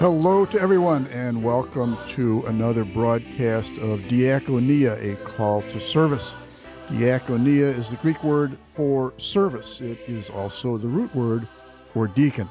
Hello 0.00 0.46
to 0.46 0.58
everyone, 0.58 1.06
and 1.08 1.44
welcome 1.44 1.98
to 2.08 2.42
another 2.46 2.86
broadcast 2.86 3.70
of 3.72 4.00
Diakonia, 4.08 4.96
a 4.98 5.14
call 5.16 5.60
to 5.60 5.78
service. 5.78 6.34
Diakonia 6.88 7.66
is 7.66 7.90
the 7.90 7.96
Greek 7.96 8.24
word 8.24 8.56
for 8.70 9.12
service, 9.18 9.82
it 9.82 9.98
is 10.06 10.30
also 10.30 10.78
the 10.78 10.88
root 10.88 11.14
word 11.14 11.46
for 11.92 12.08
deacon. 12.08 12.48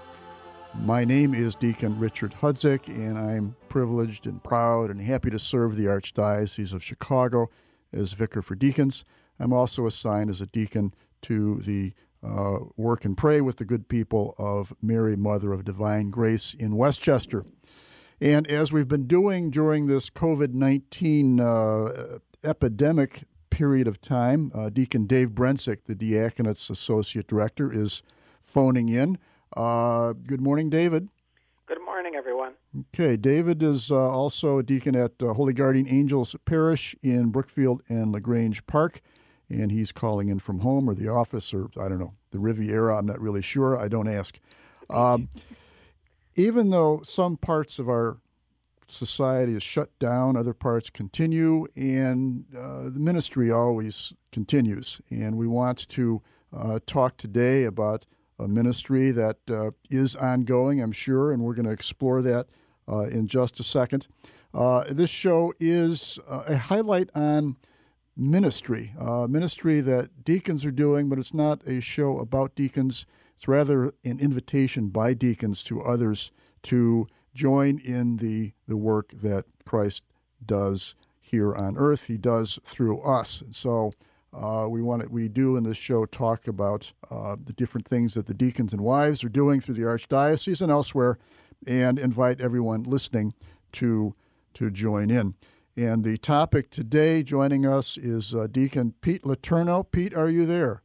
My 0.76 1.04
name 1.04 1.34
is 1.34 1.56
Deacon 1.56 1.98
Richard 1.98 2.36
Hudzik, 2.36 2.88
and 2.88 3.18
I'm 3.18 3.56
privileged 3.68 4.28
and 4.28 4.44
proud 4.44 4.92
and 4.92 5.02
happy 5.02 5.32
to 5.32 5.40
serve 5.40 5.76
the 5.76 5.86
Archdiocese 5.86 6.72
of 6.72 6.84
Chicago 6.84 7.50
as 7.92 8.14
vicar 8.14 8.44
for 8.44 8.54
deacons. 8.54 9.04
I'm 9.40 9.54
also 9.54 9.88
assigned 9.88 10.30
as 10.30 10.40
a 10.40 10.46
deacon 10.46 10.94
to 11.24 11.62
the 11.66 11.94
uh, 12.24 12.60
work 12.76 13.06
and 13.06 13.18
pray 13.18 13.42
with 13.42 13.58
the 13.58 13.66
good 13.66 13.88
people 13.88 14.36
of 14.38 14.74
Mary, 14.82 15.16
Mother 15.16 15.54
of 15.54 15.64
Divine 15.64 16.10
Grace 16.10 16.54
in 16.54 16.76
Westchester. 16.76 17.46
And 18.22 18.46
as 18.48 18.74
we've 18.74 18.88
been 18.88 19.08
doing 19.08 19.50
during 19.50 19.88
this 19.88 20.10
COVID 20.10 20.54
19 20.54 21.40
uh, 21.40 22.20
epidemic 22.44 23.24
period 23.50 23.88
of 23.88 24.02
time, 24.02 24.52
uh, 24.54 24.70
Deacon 24.70 25.06
Dave 25.06 25.30
Brensick, 25.30 25.86
the 25.86 25.96
Diaconate's 25.96 26.70
Associate 26.70 27.26
Director, 27.26 27.72
is 27.72 28.04
phoning 28.42 28.90
in. 28.90 29.18
Uh, 29.56 30.14
good 30.14 30.42
morning, 30.42 30.70
David. 30.70 31.08
Good 31.66 31.84
morning, 31.86 32.16
everyone. 32.16 32.54
Okay, 32.94 33.16
David 33.16 33.64
is 33.64 33.90
uh, 33.92 33.96
also 33.96 34.58
a 34.58 34.64
deacon 34.64 34.96
at 34.96 35.12
uh, 35.22 35.34
Holy 35.34 35.54
Guardian 35.54 35.88
Angels 35.88 36.36
Parish 36.46 36.96
in 37.02 37.30
Brookfield 37.30 37.82
and 37.88 38.12
LaGrange 38.12 38.66
Park 38.68 39.02
and 39.50 39.72
he's 39.72 39.92
calling 39.92 40.30
in 40.30 40.40
from 40.40 40.60
home 40.60 40.90
or 40.90 40.94
the 40.94 41.10
office 41.10 41.54
or 41.54 41.70
I 41.80 41.90
don't 41.90 42.00
know 42.00 42.14
the 42.32 42.40
Riviera. 42.40 42.98
I'm 42.98 43.06
not 43.06 43.20
really 43.20 43.42
sure. 43.42 43.78
I 43.78 43.88
don't 43.88 44.08
ask. 44.08 44.40
Um, 44.90 45.30
even 46.36 46.70
though 46.70 47.02
some 47.06 47.38
parts 47.38 47.80
of 47.80 47.90
our 47.90 48.18
society 48.88 49.56
is 49.56 49.64
shut 49.64 49.98
down, 50.00 50.36
other 50.36 50.54
parts 50.54 50.90
continue, 50.90 51.68
and 51.76 52.46
uh, 52.56 52.86
the 52.86 53.00
ministry 53.00 53.52
always 53.52 54.14
continues. 54.32 55.02
And 55.10 55.38
we 55.38 55.48
want 55.48 55.88
to 55.90 56.22
uh, 56.56 56.80
talk 56.86 57.18
today 57.18 57.66
about 57.66 58.06
a 58.40 58.48
ministry 58.48 59.12
that 59.12 59.38
uh, 59.50 59.72
is 59.90 60.16
ongoing, 60.16 60.82
I'm 60.82 60.92
sure, 60.92 61.32
and 61.32 61.44
we're 61.44 61.54
going 61.54 61.66
to 61.66 61.72
explore 61.72 62.22
that 62.22 62.48
uh, 62.88 63.04
in 63.04 63.28
just 63.28 63.60
a 63.60 63.64
second. 63.64 64.08
Uh, 64.54 64.84
this 64.90 65.10
show 65.10 65.54
is 65.60 66.18
uh, 66.28 66.44
a 66.48 66.58
highlight 66.58 67.10
on 67.14 67.58
ministry, 68.20 68.94
uh, 69.00 69.28
ministry 69.28 69.82
that 69.82 70.24
deacons 70.24 70.66
are 70.66 70.72
doing, 70.72 71.10
but 71.10 71.18
it's 71.18 71.34
not 71.34 71.66
a 71.66 71.80
show 71.80 72.20
about 72.20 72.56
deacons. 72.56 73.06
It's 73.38 73.48
rather 73.48 73.94
an 74.04 74.20
invitation 74.20 74.90
by 74.90 75.14
deacons 75.14 75.64
to 75.64 75.82
others 75.82 76.32
to 76.64 77.08
join 77.34 77.80
in 77.80 78.18
the, 78.18 78.52
the 78.68 78.78
work 78.78 79.12
that 79.14 79.46
Christ 79.66 80.04
does 80.46 80.96
here 81.22 81.56
on 81.56 81.78
earth. 81.78 82.08
He 82.08 82.18
does 82.18 82.60
through 82.66 83.02
us. 83.02 83.42
And 83.42 83.56
so 83.56 83.94
uh, 84.34 84.68
we 84.70 84.82
want 84.82 85.04
to, 85.04 85.08
we 85.08 85.28
do 85.28 85.56
in 85.56 85.64
this 85.64 85.78
show 85.78 86.06
talk 86.06 86.48
about 86.48 86.92
uh, 87.10 87.38
the 87.44 87.54
different 87.54 87.88
things 87.88 88.14
that 88.14 88.28
the 88.28 88.34
deacons 88.34 88.74
and 88.74 88.82
wives 88.82 89.24
are 89.24 89.30
doing 89.30 89.62
through 89.62 89.76
the 89.76 89.84
archdiocese 89.84 90.62
and 90.62 90.72
elsewhere, 90.72 91.18
and 91.66 91.98
invite 91.98 92.42
everyone 92.42 92.84
listening 92.84 93.34
to 93.74 94.16
to 94.54 94.70
join 94.70 95.10
in. 95.10 95.36
And 95.80 96.04
the 96.04 96.18
topic 96.18 96.72
today 96.72 97.24
joining 97.24 97.66
us 97.66 97.96
is 97.96 98.36
uh, 98.36 98.48
Deacon 98.52 98.96
Pete 99.00 99.24
Letourneau. 99.24 99.90
Pete, 99.90 100.14
are 100.14 100.28
you 100.28 100.46
there? 100.46 100.84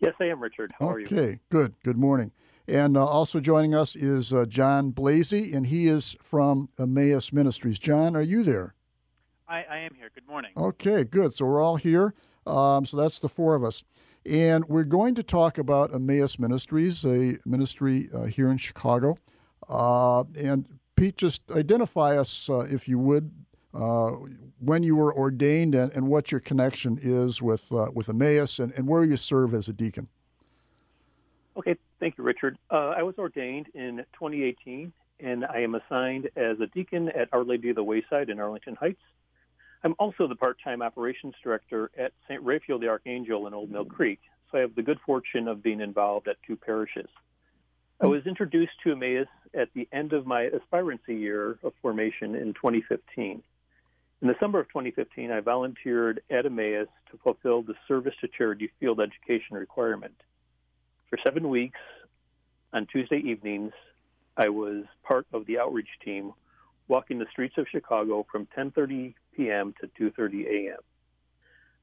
Yes, 0.00 0.12
I 0.20 0.24
am, 0.24 0.42
Richard. 0.42 0.72
How 0.76 0.86
okay, 0.86 0.92
are 0.92 0.98
you? 0.98 1.06
Okay, 1.06 1.40
good. 1.50 1.74
Good 1.84 1.96
morning. 1.96 2.32
And 2.66 2.96
uh, 2.96 3.06
also 3.06 3.38
joining 3.38 3.76
us 3.76 3.94
is 3.94 4.32
uh, 4.32 4.44
John 4.46 4.90
Blasey, 4.90 5.54
and 5.54 5.68
he 5.68 5.86
is 5.86 6.16
from 6.20 6.68
Emmaus 6.80 7.32
Ministries. 7.32 7.78
John, 7.78 8.16
are 8.16 8.22
you 8.22 8.42
there? 8.42 8.74
I, 9.46 9.64
I 9.70 9.78
am 9.78 9.94
here. 9.94 10.10
Good 10.12 10.26
morning. 10.26 10.50
Okay, 10.56 11.04
good. 11.04 11.32
So 11.34 11.46
we're 11.46 11.62
all 11.62 11.76
here. 11.76 12.12
Um, 12.44 12.86
so 12.86 12.96
that's 12.96 13.20
the 13.20 13.28
four 13.28 13.54
of 13.54 13.62
us. 13.62 13.84
And 14.26 14.64
we're 14.64 14.82
going 14.82 15.14
to 15.14 15.22
talk 15.22 15.58
about 15.58 15.94
Emmaus 15.94 16.40
Ministries, 16.40 17.04
a 17.04 17.36
ministry 17.46 18.08
uh, 18.12 18.24
here 18.24 18.48
in 18.48 18.56
Chicago. 18.56 19.16
Uh, 19.68 20.24
and 20.36 20.66
Pete, 20.96 21.18
just 21.18 21.42
identify 21.52 22.18
us, 22.18 22.50
uh, 22.50 22.66
if 22.68 22.88
you 22.88 22.98
would, 22.98 23.30
uh, 23.78 24.16
when 24.58 24.82
you 24.82 24.96
were 24.96 25.14
ordained 25.14 25.74
and, 25.74 25.92
and 25.92 26.08
what 26.08 26.32
your 26.32 26.40
connection 26.40 26.98
is 27.00 27.40
with 27.40 27.70
uh, 27.72 27.86
with 27.94 28.08
Emmaus 28.08 28.58
and, 28.58 28.72
and 28.72 28.88
where 28.88 29.04
you 29.04 29.16
serve 29.16 29.54
as 29.54 29.68
a 29.68 29.72
deacon. 29.72 30.08
Okay, 31.56 31.76
thank 32.00 32.18
you, 32.18 32.24
Richard. 32.24 32.58
Uh, 32.70 32.94
I 32.96 33.02
was 33.02 33.14
ordained 33.18 33.66
in 33.74 33.98
2018, 34.14 34.92
and 35.20 35.44
I 35.44 35.60
am 35.60 35.74
assigned 35.74 36.28
as 36.36 36.60
a 36.60 36.66
deacon 36.66 37.08
at 37.08 37.28
Our 37.32 37.44
Lady 37.44 37.70
of 37.70 37.76
the 37.76 37.84
Wayside 37.84 38.30
in 38.30 38.40
Arlington 38.40 38.74
Heights. 38.74 39.00
I'm 39.84 39.94
also 39.98 40.26
the 40.26 40.34
part-time 40.34 40.82
operations 40.82 41.34
director 41.42 41.90
at 41.96 42.12
St. 42.28 42.42
Raphael 42.42 42.80
the 42.80 42.88
Archangel 42.88 43.46
in 43.46 43.54
Old 43.54 43.70
Mill 43.70 43.84
Creek, 43.84 44.18
so 44.50 44.58
I 44.58 44.60
have 44.62 44.74
the 44.74 44.82
good 44.82 44.98
fortune 45.06 45.46
of 45.46 45.62
being 45.62 45.80
involved 45.80 46.26
at 46.26 46.36
two 46.44 46.56
parishes. 46.56 47.08
I 48.00 48.06
was 48.06 48.26
introduced 48.26 48.72
to 48.84 48.92
Emmaus 48.92 49.28
at 49.54 49.68
the 49.74 49.88
end 49.92 50.12
of 50.12 50.26
my 50.26 50.48
aspirancy 50.48 51.14
year 51.16 51.58
of 51.62 51.72
formation 51.80 52.34
in 52.34 52.54
2015. 52.54 53.42
In 54.20 54.26
the 54.26 54.34
summer 54.40 54.58
of 54.58 54.66
2015, 54.68 55.30
I 55.30 55.40
volunteered 55.40 56.22
at 56.28 56.44
Emmaus 56.44 56.88
to 57.12 57.18
fulfill 57.22 57.62
the 57.62 57.74
service 57.86 58.14
to 58.20 58.28
charity 58.28 58.70
field 58.80 59.00
education 59.00 59.56
requirement. 59.56 60.14
For 61.08 61.18
seven 61.24 61.48
weeks, 61.48 61.78
on 62.72 62.86
Tuesday 62.86 63.18
evenings, 63.18 63.72
I 64.36 64.48
was 64.48 64.84
part 65.04 65.26
of 65.32 65.46
the 65.46 65.58
outreach 65.58 65.88
team, 66.04 66.32
walking 66.88 67.18
the 67.18 67.26
streets 67.30 67.54
of 67.58 67.66
Chicago 67.70 68.26
from 68.30 68.48
10:30 68.56 69.14
p.m. 69.36 69.72
to 69.80 70.10
2:30 70.10 70.46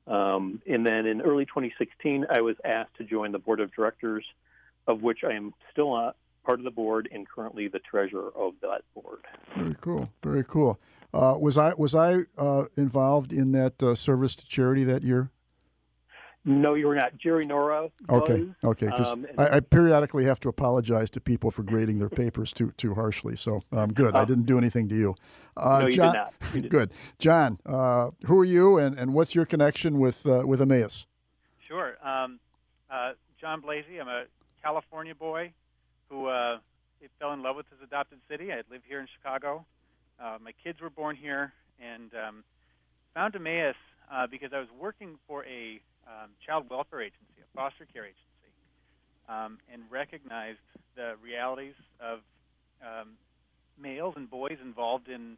a.m. 0.07 0.13
Um, 0.13 0.61
and 0.67 0.85
then 0.85 1.05
in 1.05 1.21
early 1.21 1.45
2016, 1.45 2.25
I 2.29 2.41
was 2.41 2.57
asked 2.65 2.95
to 2.97 3.05
join 3.05 3.31
the 3.31 3.39
board 3.39 3.61
of 3.61 3.73
directors, 3.73 4.25
of 4.87 5.01
which 5.01 5.23
I 5.23 5.33
am 5.33 5.53
still 5.71 5.95
a 5.95 6.13
part 6.43 6.59
of 6.59 6.65
the 6.65 6.71
board 6.71 7.07
and 7.11 7.27
currently 7.27 7.69
the 7.69 7.79
treasurer 7.79 8.31
of 8.35 8.53
that 8.61 8.81
board. 8.93 9.21
Very 9.55 9.75
cool. 9.81 10.09
Very 10.21 10.43
cool. 10.43 10.77
Uh, 11.15 11.37
was 11.39 11.57
I 11.57 11.73
was 11.77 11.95
I 11.95 12.17
uh, 12.37 12.65
involved 12.75 13.31
in 13.31 13.53
that 13.53 13.81
uh, 13.81 13.95
service 13.95 14.35
to 14.35 14.45
charity 14.45 14.83
that 14.83 15.01
year? 15.01 15.31
No, 16.43 16.73
you 16.73 16.87
were 16.87 16.95
not. 16.95 17.17
Jerry 17.17 17.45
Nora. 17.45 17.89
Okay, 18.09 18.45
okay. 18.63 18.85
Because 18.87 19.13
um, 19.13 19.25
I, 19.37 19.55
I, 19.55 19.59
periodically 19.61 20.25
have 20.25 20.39
to 20.41 20.49
apologize 20.49 21.09
to 21.11 21.21
people 21.21 21.49
for 21.49 21.63
grading 21.63 21.99
their 21.99 22.09
papers 22.09 22.51
too 22.51 22.73
too 22.77 22.95
harshly. 22.95 23.37
So 23.37 23.61
um, 23.71 23.93
good. 23.93 24.13
I 24.13 24.23
oh. 24.23 24.25
didn't 24.25 24.45
do 24.45 24.57
anything 24.57 24.89
to 24.89 24.95
you. 24.95 25.15
Uh, 25.55 25.79
no, 25.83 25.87
you 25.87 25.93
John, 25.93 26.13
did 26.13 26.63
not. 26.63 26.69
good, 26.69 26.91
John. 27.17 27.59
Uh, 27.65 28.11
who 28.25 28.37
are 28.37 28.45
you, 28.45 28.77
and, 28.77 28.99
and 28.99 29.13
what's 29.13 29.33
your 29.33 29.45
connection 29.45 29.99
with 29.99 30.25
uh, 30.27 30.43
with 30.45 30.61
Emmaus? 30.61 31.07
Sure. 31.65 31.95
Um, 32.05 32.39
John 33.39 33.61
Blasey. 33.61 34.01
I'm 34.01 34.09
a 34.09 34.25
California 34.61 35.15
boy 35.15 35.53
who 36.09 36.29
fell 37.19 37.31
in 37.31 37.41
love 37.41 37.55
with 37.55 37.67
his 37.69 37.79
adopted 37.81 38.19
city. 38.29 38.51
I 38.51 38.57
live 38.69 38.81
here 38.85 38.99
in 38.99 39.07
Chicago. 39.15 39.65
Uh, 40.21 40.37
my 40.41 40.51
kids 40.63 40.81
were 40.81 40.89
born 40.89 41.15
here, 41.15 41.53
and 41.79 42.11
um, 42.15 42.43
found 43.13 43.35
Emmaus 43.35 43.75
uh, 44.11 44.27
because 44.27 44.51
I 44.53 44.59
was 44.59 44.69
working 44.79 45.17
for 45.27 45.45
a 45.45 45.79
um, 46.07 46.31
child 46.45 46.69
welfare 46.69 47.01
agency, 47.01 47.41
a 47.41 47.47
foster 47.55 47.85
care 47.91 48.05
agency, 48.05 48.51
um, 49.27 49.59
and 49.71 49.83
recognized 49.89 50.59
the 50.95 51.15
realities 51.21 51.75
of 51.99 52.19
um, 52.81 53.17
males 53.81 54.13
and 54.15 54.29
boys 54.29 54.57
involved 54.63 55.07
in 55.09 55.37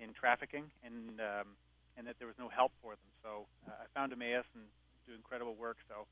in 0.00 0.12
trafficking, 0.12 0.64
and 0.84 1.20
um, 1.20 1.56
and 1.96 2.06
that 2.06 2.16
there 2.18 2.26
was 2.26 2.36
no 2.38 2.48
help 2.48 2.72
for 2.82 2.92
them. 2.92 3.10
So 3.22 3.46
uh, 3.68 3.84
I 3.84 3.86
found 3.98 4.12
Emmaus 4.12 4.44
and 4.54 4.64
do 5.06 5.14
incredible 5.14 5.54
work. 5.54 5.76
So 5.88 6.06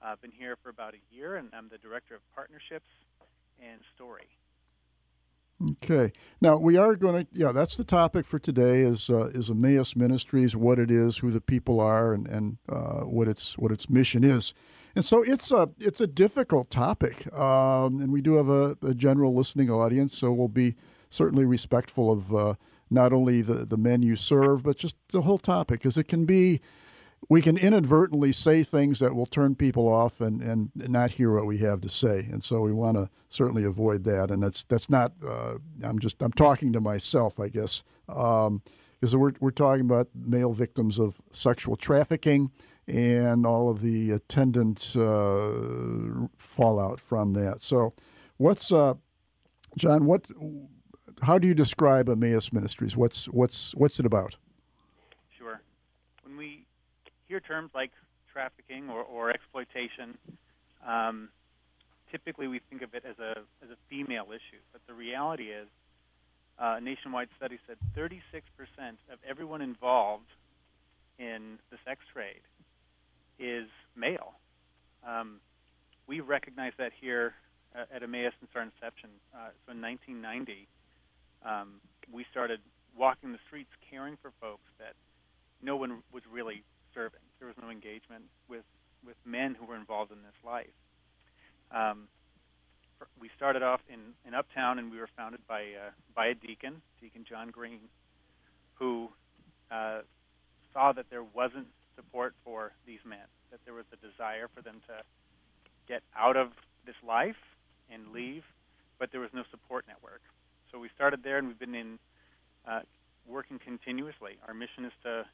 I've 0.00 0.20
been 0.20 0.32
here 0.32 0.56
for 0.62 0.68
about 0.68 0.94
a 0.94 1.02
year, 1.14 1.36
and 1.36 1.48
I'm 1.52 1.68
the 1.68 1.78
director 1.78 2.14
of 2.14 2.20
partnerships 2.34 2.88
and 3.60 3.80
story. 3.94 4.28
Okay. 5.64 6.12
Now 6.40 6.58
we 6.58 6.76
are 6.76 6.96
going 6.96 7.24
to. 7.24 7.30
Yeah, 7.32 7.52
that's 7.52 7.76
the 7.76 7.84
topic 7.84 8.26
for 8.26 8.38
today. 8.38 8.82
Is 8.82 9.08
uh, 9.08 9.30
is 9.32 9.48
Emmaus 9.48 9.96
Ministries 9.96 10.54
what 10.54 10.78
it 10.78 10.90
is, 10.90 11.18
who 11.18 11.30
the 11.30 11.40
people 11.40 11.80
are, 11.80 12.12
and 12.12 12.26
and 12.26 12.58
uh, 12.68 13.00
what 13.00 13.26
its 13.26 13.56
what 13.56 13.72
its 13.72 13.88
mission 13.88 14.22
is. 14.22 14.52
And 14.94 15.04
so 15.04 15.22
it's 15.22 15.50
a 15.50 15.70
it's 15.78 16.00
a 16.00 16.06
difficult 16.06 16.70
topic, 16.70 17.32
um, 17.34 18.00
and 18.00 18.12
we 18.12 18.20
do 18.20 18.34
have 18.34 18.48
a, 18.48 18.76
a, 18.82 18.94
general 18.94 19.34
listening 19.34 19.70
audience, 19.70 20.16
so 20.16 20.32
we'll 20.32 20.48
be 20.48 20.74
certainly 21.10 21.44
respectful 21.44 22.10
of 22.10 22.34
uh, 22.34 22.54
not 22.90 23.12
only 23.12 23.40
the 23.40 23.66
the 23.66 23.76
men 23.78 24.02
you 24.02 24.16
serve, 24.16 24.62
but 24.62 24.76
just 24.76 24.96
the 25.08 25.22
whole 25.22 25.38
topic, 25.38 25.80
because 25.80 25.96
it 25.96 26.08
can 26.08 26.26
be 26.26 26.60
we 27.28 27.42
can 27.42 27.56
inadvertently 27.56 28.32
say 28.32 28.62
things 28.62 28.98
that 29.00 29.14
will 29.14 29.26
turn 29.26 29.56
people 29.56 29.88
off 29.88 30.20
and, 30.20 30.42
and 30.42 30.70
not 30.74 31.12
hear 31.12 31.32
what 31.32 31.46
we 31.46 31.58
have 31.58 31.80
to 31.80 31.88
say. 31.88 32.28
And 32.30 32.42
so 32.44 32.60
we 32.60 32.72
want 32.72 32.96
to 32.96 33.10
certainly 33.28 33.64
avoid 33.64 34.04
that. 34.04 34.30
And 34.30 34.42
that's 34.42 34.64
that's 34.64 34.88
not. 34.88 35.12
Uh, 35.26 35.56
I'm 35.82 35.98
just 35.98 36.22
I'm 36.22 36.32
talking 36.32 36.72
to 36.72 36.80
myself, 36.80 37.40
I 37.40 37.48
guess, 37.48 37.82
because 38.06 38.46
um, 38.46 39.20
we're 39.20 39.32
we're 39.40 39.50
talking 39.50 39.84
about 39.84 40.08
male 40.14 40.52
victims 40.52 40.98
of 40.98 41.20
sexual 41.32 41.76
trafficking 41.76 42.52
and 42.86 43.44
all 43.44 43.68
of 43.68 43.80
the 43.80 44.12
attendant 44.12 44.94
uh, 44.96 46.28
fallout 46.36 47.00
from 47.00 47.32
that. 47.32 47.62
So, 47.62 47.94
what's 48.36 48.70
uh, 48.70 48.94
John? 49.76 50.06
What? 50.06 50.28
How 51.22 51.38
do 51.38 51.48
you 51.48 51.54
describe 51.54 52.08
Emmaus 52.08 52.52
Ministries? 52.52 52.96
What's 52.96 53.26
what's 53.26 53.74
what's 53.74 53.98
it 53.98 54.06
about? 54.06 54.36
Hear 57.28 57.40
terms 57.40 57.70
like 57.74 57.90
trafficking 58.32 58.88
or, 58.90 59.02
or 59.02 59.30
exploitation, 59.30 60.18
um, 60.86 61.28
typically 62.10 62.46
we 62.46 62.60
think 62.70 62.82
of 62.82 62.94
it 62.94 63.04
as 63.08 63.18
a 63.18 63.40
as 63.62 63.70
a 63.70 63.76
female 63.88 64.26
issue. 64.30 64.60
But 64.72 64.82
the 64.86 64.94
reality 64.94 65.44
is, 65.44 65.68
uh, 66.58 66.76
a 66.78 66.80
nationwide 66.80 67.28
study 67.36 67.58
said 67.66 67.76
36% 67.96 68.22
of 69.12 69.18
everyone 69.28 69.60
involved 69.60 70.28
in 71.18 71.58
the 71.70 71.76
sex 71.84 72.00
trade 72.12 72.40
is 73.38 73.68
male. 73.96 74.34
Um, 75.06 75.40
we 76.06 76.20
recognize 76.20 76.72
that 76.78 76.92
here 77.00 77.34
uh, 77.74 77.84
at 77.94 78.02
Emmaus 78.02 78.32
since 78.40 78.50
our 78.54 78.62
inception. 78.62 79.10
Uh, 79.34 79.50
so 79.64 79.72
in 79.72 79.82
1990, 79.82 80.66
um, 81.44 81.80
we 82.12 82.24
started 82.30 82.60
walking 82.96 83.32
the 83.32 83.38
streets 83.46 83.70
caring 83.90 84.16
for 84.22 84.32
folks 84.40 84.68
that 84.78 84.94
no 85.62 85.76
one 85.76 86.02
was 86.12 86.22
really 86.30 86.62
serving. 86.96 87.20
There 87.38 87.46
was 87.46 87.56
no 87.60 87.68
engagement 87.68 88.24
with, 88.48 88.64
with 89.04 89.16
men 89.24 89.54
who 89.54 89.66
were 89.66 89.76
involved 89.76 90.10
in 90.10 90.18
this 90.24 90.40
life. 90.44 90.72
Um, 91.70 92.08
we 93.20 93.28
started 93.36 93.62
off 93.62 93.80
in, 93.92 94.16
in 94.26 94.32
Uptown, 94.32 94.78
and 94.78 94.90
we 94.90 94.98
were 94.98 95.10
founded 95.16 95.40
by 95.46 95.60
uh, 95.76 95.90
by 96.14 96.28
a 96.28 96.34
deacon, 96.34 96.80
Deacon 96.98 97.26
John 97.28 97.50
Green, 97.50 97.80
who 98.74 99.10
uh, 99.70 100.00
saw 100.72 100.92
that 100.92 101.04
there 101.10 101.22
wasn't 101.22 101.66
support 101.94 102.34
for 102.42 102.72
these 102.86 103.00
men, 103.04 103.28
that 103.50 103.60
there 103.66 103.74
was 103.74 103.84
a 103.92 103.96
desire 103.96 104.48
for 104.54 104.62
them 104.62 104.80
to 104.88 104.94
get 105.86 106.02
out 106.16 106.38
of 106.38 106.48
this 106.86 106.96
life 107.06 107.36
and 107.90 108.12
leave, 108.12 108.44
but 108.98 109.12
there 109.12 109.20
was 109.20 109.30
no 109.34 109.42
support 109.50 109.84
network. 109.86 110.22
So 110.72 110.78
we 110.78 110.88
started 110.94 111.20
there, 111.22 111.36
and 111.36 111.48
we've 111.48 111.58
been 111.58 111.74
in 111.74 111.98
uh, 112.66 112.80
working 113.28 113.58
continuously. 113.58 114.38
Our 114.48 114.54
mission 114.54 114.86
is 114.86 114.92
to 115.02 115.24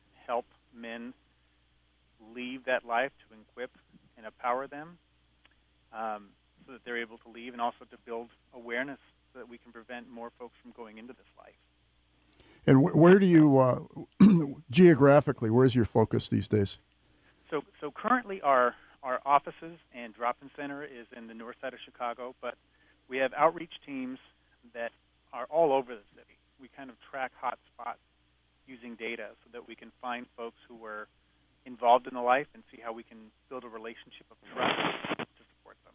leave 2.62 2.66
that 2.66 2.86
life, 2.86 3.12
to 3.28 3.36
equip 3.40 3.70
and 4.16 4.26
empower 4.26 4.66
them, 4.66 4.98
um, 5.92 6.28
so 6.66 6.72
that 6.72 6.84
they're 6.84 7.00
able 7.00 7.18
to 7.18 7.28
leave, 7.28 7.52
and 7.52 7.60
also 7.60 7.84
to 7.90 7.96
build 8.04 8.28
awareness 8.54 8.98
so 9.32 9.38
that 9.38 9.48
we 9.48 9.58
can 9.58 9.72
prevent 9.72 10.10
more 10.10 10.30
folks 10.38 10.54
from 10.62 10.72
going 10.72 10.98
into 10.98 11.12
this 11.12 11.26
life. 11.38 11.54
And 12.66 12.78
wh- 12.78 12.96
where 12.96 13.18
do 13.18 13.26
you, 13.26 13.58
uh, 13.58 13.80
geographically, 14.70 15.50
where's 15.50 15.74
your 15.74 15.84
focus 15.84 16.28
these 16.28 16.46
days? 16.46 16.78
So, 17.50 17.62
so 17.80 17.90
currently 17.90 18.40
our 18.40 18.74
our 19.02 19.18
offices 19.26 19.78
and 19.92 20.14
drop-in 20.14 20.48
center 20.56 20.84
is 20.84 21.08
in 21.16 21.26
the 21.26 21.34
north 21.34 21.56
side 21.60 21.74
of 21.74 21.80
Chicago, 21.84 22.36
but 22.40 22.54
we 23.08 23.18
have 23.18 23.32
outreach 23.36 23.72
teams 23.84 24.20
that 24.74 24.92
are 25.32 25.46
all 25.50 25.72
over 25.72 25.92
the 25.92 26.06
city. 26.14 26.38
We 26.60 26.68
kind 26.68 26.88
of 26.88 26.94
track 27.10 27.32
hot 27.40 27.58
spots 27.74 27.98
using 28.68 28.94
data 28.94 29.30
so 29.42 29.50
that 29.54 29.66
we 29.66 29.74
can 29.74 29.90
find 30.00 30.26
folks 30.36 30.58
who 30.68 30.76
were 30.76 31.08
involved 31.66 32.06
in 32.06 32.14
the 32.14 32.20
life 32.20 32.46
and 32.54 32.62
see 32.70 32.80
how 32.82 32.92
we 32.92 33.02
can 33.02 33.18
build 33.48 33.64
a 33.64 33.68
relationship 33.68 34.26
of 34.30 34.36
trust 34.52 35.18
to 35.18 35.42
support 35.56 35.76
them. 35.84 35.94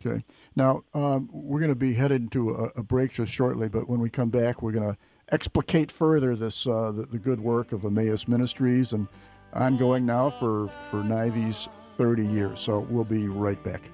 Okay. 0.00 0.24
Now, 0.56 0.82
um, 0.94 1.28
we're 1.32 1.60
going 1.60 1.72
to 1.72 1.76
be 1.76 1.94
headed 1.94 2.22
into 2.22 2.50
a, 2.50 2.70
a, 2.76 2.82
break 2.82 3.12
just 3.12 3.32
shortly, 3.32 3.68
but 3.68 3.88
when 3.88 4.00
we 4.00 4.10
come 4.10 4.28
back, 4.28 4.62
we're 4.62 4.72
going 4.72 4.92
to 4.92 4.98
explicate 5.30 5.90
further 5.90 6.36
this 6.36 6.66
uh, 6.66 6.92
the, 6.92 7.06
the, 7.06 7.18
good 7.18 7.40
work 7.40 7.72
of 7.72 7.84
Emmaus 7.84 8.28
Ministries 8.28 8.92
and 8.92 9.08
ongoing 9.52 10.06
now 10.06 10.30
for, 10.30 10.68
for 10.68 11.02
these 11.30 11.66
30 11.96 12.26
years. 12.26 12.60
So 12.60 12.80
we'll 12.80 13.04
be 13.04 13.28
right 13.28 13.62
back. 13.62 13.90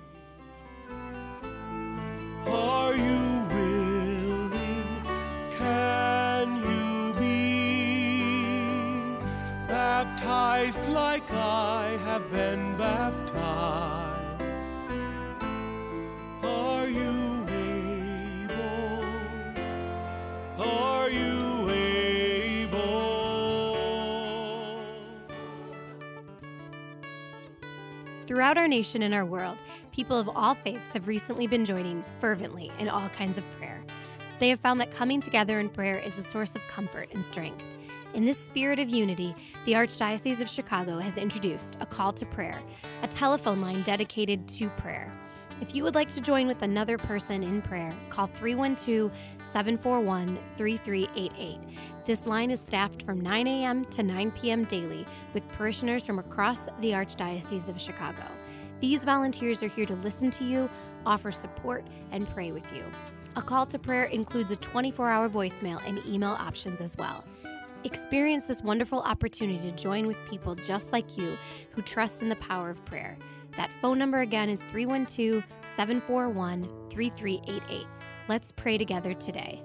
Our 28.64 28.68
nation 28.68 29.02
and 29.02 29.12
our 29.12 29.26
world, 29.26 29.58
people 29.92 30.16
of 30.16 30.26
all 30.26 30.54
faiths 30.54 30.94
have 30.94 31.06
recently 31.06 31.46
been 31.46 31.66
joining 31.66 32.02
fervently 32.18 32.72
in 32.78 32.88
all 32.88 33.10
kinds 33.10 33.36
of 33.36 33.44
prayer. 33.58 33.84
They 34.38 34.48
have 34.48 34.58
found 34.58 34.80
that 34.80 34.90
coming 34.90 35.20
together 35.20 35.60
in 35.60 35.68
prayer 35.68 35.98
is 35.98 36.16
a 36.16 36.22
source 36.22 36.56
of 36.56 36.66
comfort 36.66 37.10
and 37.12 37.22
strength. 37.22 37.62
In 38.14 38.24
this 38.24 38.38
spirit 38.38 38.78
of 38.78 38.88
unity, 38.88 39.34
the 39.66 39.74
Archdiocese 39.74 40.40
of 40.40 40.48
Chicago 40.48 40.98
has 40.98 41.18
introduced 41.18 41.76
a 41.80 41.84
call 41.84 42.10
to 42.14 42.24
prayer, 42.24 42.58
a 43.02 43.08
telephone 43.08 43.60
line 43.60 43.82
dedicated 43.82 44.48
to 44.48 44.70
prayer. 44.70 45.12
If 45.60 45.74
you 45.74 45.82
would 45.82 45.94
like 45.94 46.08
to 46.10 46.22
join 46.22 46.46
with 46.46 46.62
another 46.62 46.96
person 46.96 47.42
in 47.42 47.60
prayer, 47.60 47.92
call 48.08 48.28
312 48.28 49.12
741 49.42 50.38
3388. 50.56 51.58
This 52.06 52.26
line 52.26 52.50
is 52.50 52.60
staffed 52.60 53.02
from 53.02 53.20
9 53.20 53.46
a.m. 53.46 53.84
to 53.86 54.02
9 54.02 54.30
p.m. 54.30 54.64
daily 54.64 55.06
with 55.34 55.46
parishioners 55.50 56.06
from 56.06 56.18
across 56.18 56.66
the 56.80 56.92
Archdiocese 56.92 57.68
of 57.68 57.78
Chicago. 57.78 58.24
These 58.80 59.04
volunteers 59.04 59.62
are 59.62 59.68
here 59.68 59.86
to 59.86 59.94
listen 59.96 60.30
to 60.32 60.44
you, 60.44 60.68
offer 61.06 61.30
support, 61.30 61.86
and 62.12 62.28
pray 62.28 62.52
with 62.52 62.70
you. 62.74 62.84
A 63.36 63.42
call 63.42 63.66
to 63.66 63.78
prayer 63.78 64.04
includes 64.04 64.50
a 64.50 64.56
24 64.56 65.08
hour 65.08 65.28
voicemail 65.28 65.80
and 65.86 66.04
email 66.06 66.36
options 66.38 66.80
as 66.80 66.96
well. 66.96 67.24
Experience 67.84 68.46
this 68.46 68.62
wonderful 68.62 69.00
opportunity 69.00 69.70
to 69.70 69.76
join 69.76 70.06
with 70.06 70.16
people 70.28 70.54
just 70.54 70.92
like 70.92 71.18
you 71.18 71.36
who 71.72 71.82
trust 71.82 72.22
in 72.22 72.28
the 72.28 72.36
power 72.36 72.70
of 72.70 72.84
prayer. 72.84 73.16
That 73.56 73.70
phone 73.80 73.98
number 73.98 74.20
again 74.20 74.48
is 74.48 74.60
312 74.70 75.46
741 75.76 76.62
3388. 76.90 77.86
Let's 78.28 78.52
pray 78.52 78.78
together 78.78 79.12
today. 79.14 79.62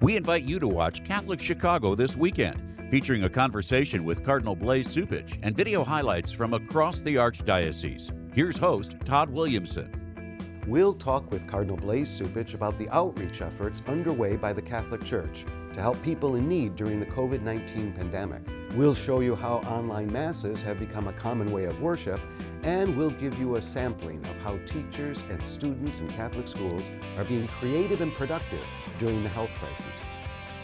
We 0.00 0.16
invite 0.16 0.42
you 0.42 0.58
to 0.58 0.68
watch 0.68 1.04
Catholic 1.04 1.40
Chicago 1.40 1.94
this 1.94 2.16
weekend, 2.16 2.73
featuring 2.94 3.24
a 3.24 3.28
conversation 3.28 4.04
with 4.04 4.22
Cardinal 4.22 4.54
Blase 4.54 4.94
Cupich 4.94 5.36
and 5.42 5.56
video 5.56 5.82
highlights 5.82 6.30
from 6.30 6.54
across 6.54 7.00
the 7.00 7.16
Archdiocese. 7.16 8.12
Here's 8.32 8.56
host 8.56 8.94
Todd 9.04 9.30
Williamson. 9.30 10.62
We'll 10.68 10.94
talk 10.94 11.28
with 11.32 11.44
Cardinal 11.48 11.76
Blase 11.76 12.20
Cupich 12.20 12.54
about 12.54 12.78
the 12.78 12.88
outreach 12.90 13.42
efforts 13.42 13.82
underway 13.88 14.36
by 14.36 14.52
the 14.52 14.62
Catholic 14.62 15.04
Church 15.04 15.44
to 15.72 15.80
help 15.80 16.00
people 16.04 16.36
in 16.36 16.48
need 16.48 16.76
during 16.76 17.00
the 17.00 17.06
COVID 17.06 17.42
19 17.42 17.94
pandemic. 17.94 18.42
We'll 18.76 18.94
show 18.94 19.18
you 19.18 19.34
how 19.34 19.54
online 19.66 20.12
masses 20.12 20.62
have 20.62 20.78
become 20.78 21.08
a 21.08 21.12
common 21.14 21.50
way 21.50 21.64
of 21.64 21.80
worship, 21.80 22.20
and 22.62 22.96
we'll 22.96 23.10
give 23.10 23.36
you 23.40 23.56
a 23.56 23.62
sampling 23.62 24.24
of 24.26 24.36
how 24.42 24.56
teachers 24.68 25.24
and 25.30 25.44
students 25.44 25.98
in 25.98 26.08
Catholic 26.10 26.46
schools 26.46 26.88
are 27.16 27.24
being 27.24 27.48
creative 27.48 28.02
and 28.02 28.12
productive 28.12 28.64
during 29.00 29.24
the 29.24 29.28
health 29.28 29.50
crisis. 29.58 30.13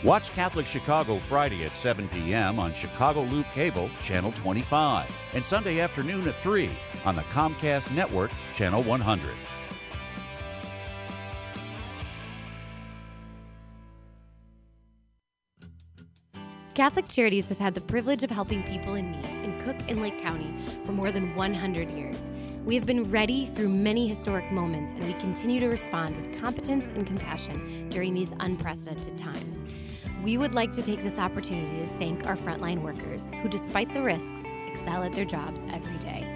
Watch 0.02 0.30
Catholic 0.30 0.64
Chicago 0.64 1.19
Friday 1.19 1.66
at 1.66 1.76
7 1.76 2.09
p.m. 2.09 2.59
on 2.59 2.73
Chicago 2.73 3.21
Loop 3.25 3.45
Cable, 3.52 3.90
Channel 4.00 4.33
25, 4.33 5.07
and 5.35 5.45
Sunday 5.45 5.80
afternoon 5.80 6.26
at 6.26 6.37
3 6.37 6.71
on 7.04 7.16
the 7.16 7.23
Comcast 7.25 7.90
Network, 7.90 8.30
Channel 8.54 8.83
100. 8.83 9.35
Catholic 16.73 17.07
Charities 17.09 17.49
has 17.49 17.59
had 17.59 17.75
the 17.75 17.80
privilege 17.83 18.23
of 18.23 18.30
helping 18.30 18.62
people 18.62 18.95
in 18.95 19.11
need 19.11 19.45
in 19.45 19.61
Cook 19.64 19.76
and 19.87 20.00
Lake 20.00 20.19
County 20.23 20.54
for 20.87 20.92
more 20.92 21.12
than 21.12 21.35
100 21.37 21.90
years. 21.90 22.30
We 22.64 22.75
have 22.75 22.87
been 22.87 23.11
ready 23.11 23.45
through 23.45 23.69
many 23.69 24.09
historic 24.09 24.50
moments, 24.50 24.95
and 24.95 25.04
we 25.04 25.12
continue 25.14 25.61
to 25.61 25.69
respond 25.69 26.16
with 26.16 26.40
competence 26.40 26.87
and 26.95 27.07
compassion 27.07 27.90
during 27.90 28.14
these 28.14 28.33
unprecedented 28.40 29.19
times. 29.19 29.62
We 30.22 30.36
would 30.36 30.54
like 30.54 30.72
to 30.72 30.82
take 30.82 31.02
this 31.02 31.18
opportunity 31.18 31.80
to 31.80 31.86
thank 31.94 32.26
our 32.26 32.36
frontline 32.36 32.82
workers 32.82 33.30
who, 33.40 33.48
despite 33.48 33.94
the 33.94 34.02
risks, 34.02 34.42
excel 34.66 35.02
at 35.02 35.14
their 35.14 35.24
jobs 35.24 35.64
every 35.72 35.96
day. 35.96 36.26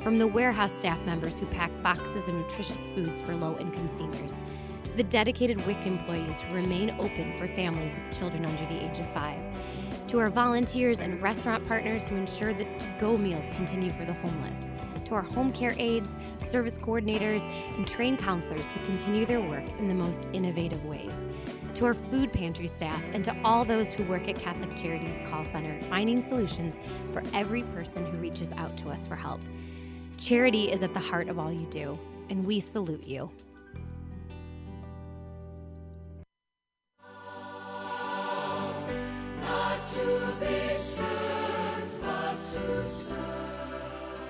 From 0.00 0.18
the 0.18 0.28
warehouse 0.28 0.72
staff 0.72 1.04
members 1.04 1.40
who 1.40 1.46
pack 1.46 1.72
boxes 1.82 2.28
of 2.28 2.36
nutritious 2.36 2.88
foods 2.90 3.20
for 3.20 3.34
low 3.34 3.58
income 3.58 3.88
seniors, 3.88 4.38
to 4.84 4.96
the 4.96 5.02
dedicated 5.02 5.64
WIC 5.66 5.86
employees 5.86 6.40
who 6.40 6.54
remain 6.54 6.94
open 7.00 7.36
for 7.36 7.48
families 7.48 7.98
with 7.98 8.16
children 8.16 8.46
under 8.46 8.64
the 8.66 8.88
age 8.88 9.00
of 9.00 9.10
five, 9.10 9.40
to 10.06 10.20
our 10.20 10.30
volunteers 10.30 11.00
and 11.00 11.20
restaurant 11.20 11.66
partners 11.66 12.06
who 12.06 12.14
ensure 12.14 12.54
that 12.54 12.78
to 12.78 12.86
go 13.00 13.16
meals 13.16 13.50
continue 13.56 13.90
for 13.90 14.04
the 14.04 14.12
homeless, 14.14 14.66
to 15.04 15.14
our 15.16 15.22
home 15.22 15.52
care 15.52 15.74
aides, 15.78 16.16
service 16.38 16.78
coordinators, 16.78 17.42
and 17.76 17.88
trained 17.88 18.20
counselors 18.20 18.70
who 18.70 18.84
continue 18.84 19.26
their 19.26 19.40
work 19.40 19.68
in 19.80 19.88
the 19.88 19.94
most 19.94 20.28
innovative 20.32 20.84
ways 20.86 21.26
to 21.82 21.86
our 21.88 21.94
food 21.94 22.32
pantry 22.32 22.68
staff, 22.68 23.02
and 23.12 23.24
to 23.24 23.36
all 23.44 23.64
those 23.64 23.92
who 23.92 24.04
work 24.04 24.28
at 24.28 24.38
Catholic 24.38 24.72
Charities 24.76 25.20
Call 25.26 25.44
Center, 25.44 25.76
finding 25.86 26.22
solutions 26.22 26.78
for 27.12 27.24
every 27.34 27.62
person 27.74 28.06
who 28.06 28.18
reaches 28.18 28.52
out 28.52 28.76
to 28.78 28.88
us 28.88 29.08
for 29.08 29.16
help. 29.16 29.40
Charity 30.16 30.70
is 30.70 30.84
at 30.84 30.94
the 30.94 31.00
heart 31.00 31.28
of 31.28 31.40
all 31.40 31.50
you 31.50 31.66
do, 31.70 31.98
and 32.30 32.46
we 32.46 32.60
salute 32.60 33.08
you. 33.08 33.32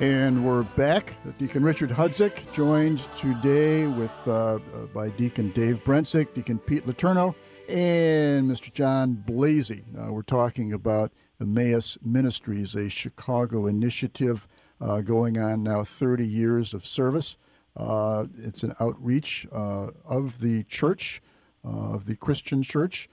And 0.00 0.44
we're 0.44 0.64
back. 0.64 1.14
Deacon 1.38 1.62
Richard 1.62 1.90
Hudzik 1.90 2.50
joined 2.52 3.02
today 3.16 3.86
with 3.86 4.10
uh, 4.26 4.58
by 4.92 5.10
Deacon 5.10 5.50
Dave 5.50 5.84
Brentzik, 5.84 6.34
Deacon 6.34 6.58
Pete 6.58 6.84
Letourneau, 6.86 7.36
and 7.72 8.50
Mr. 8.50 8.70
John 8.70 9.24
Blasey. 9.26 9.82
Uh, 9.96 10.12
we're 10.12 10.20
talking 10.20 10.74
about 10.74 11.10
Emmaus 11.40 11.96
Ministries, 12.02 12.74
a 12.74 12.90
Chicago 12.90 13.66
initiative 13.66 14.46
uh, 14.78 15.00
going 15.00 15.38
on 15.38 15.62
now 15.62 15.82
30 15.82 16.26
years 16.26 16.74
of 16.74 16.84
service. 16.84 17.38
Uh, 17.74 18.26
it's 18.36 18.62
an 18.62 18.74
outreach 18.78 19.46
uh, 19.50 19.88
of 20.04 20.40
the 20.40 20.64
church, 20.64 21.22
of 21.64 22.04
the 22.04 22.14
Christian 22.14 22.62
church, 22.62 23.08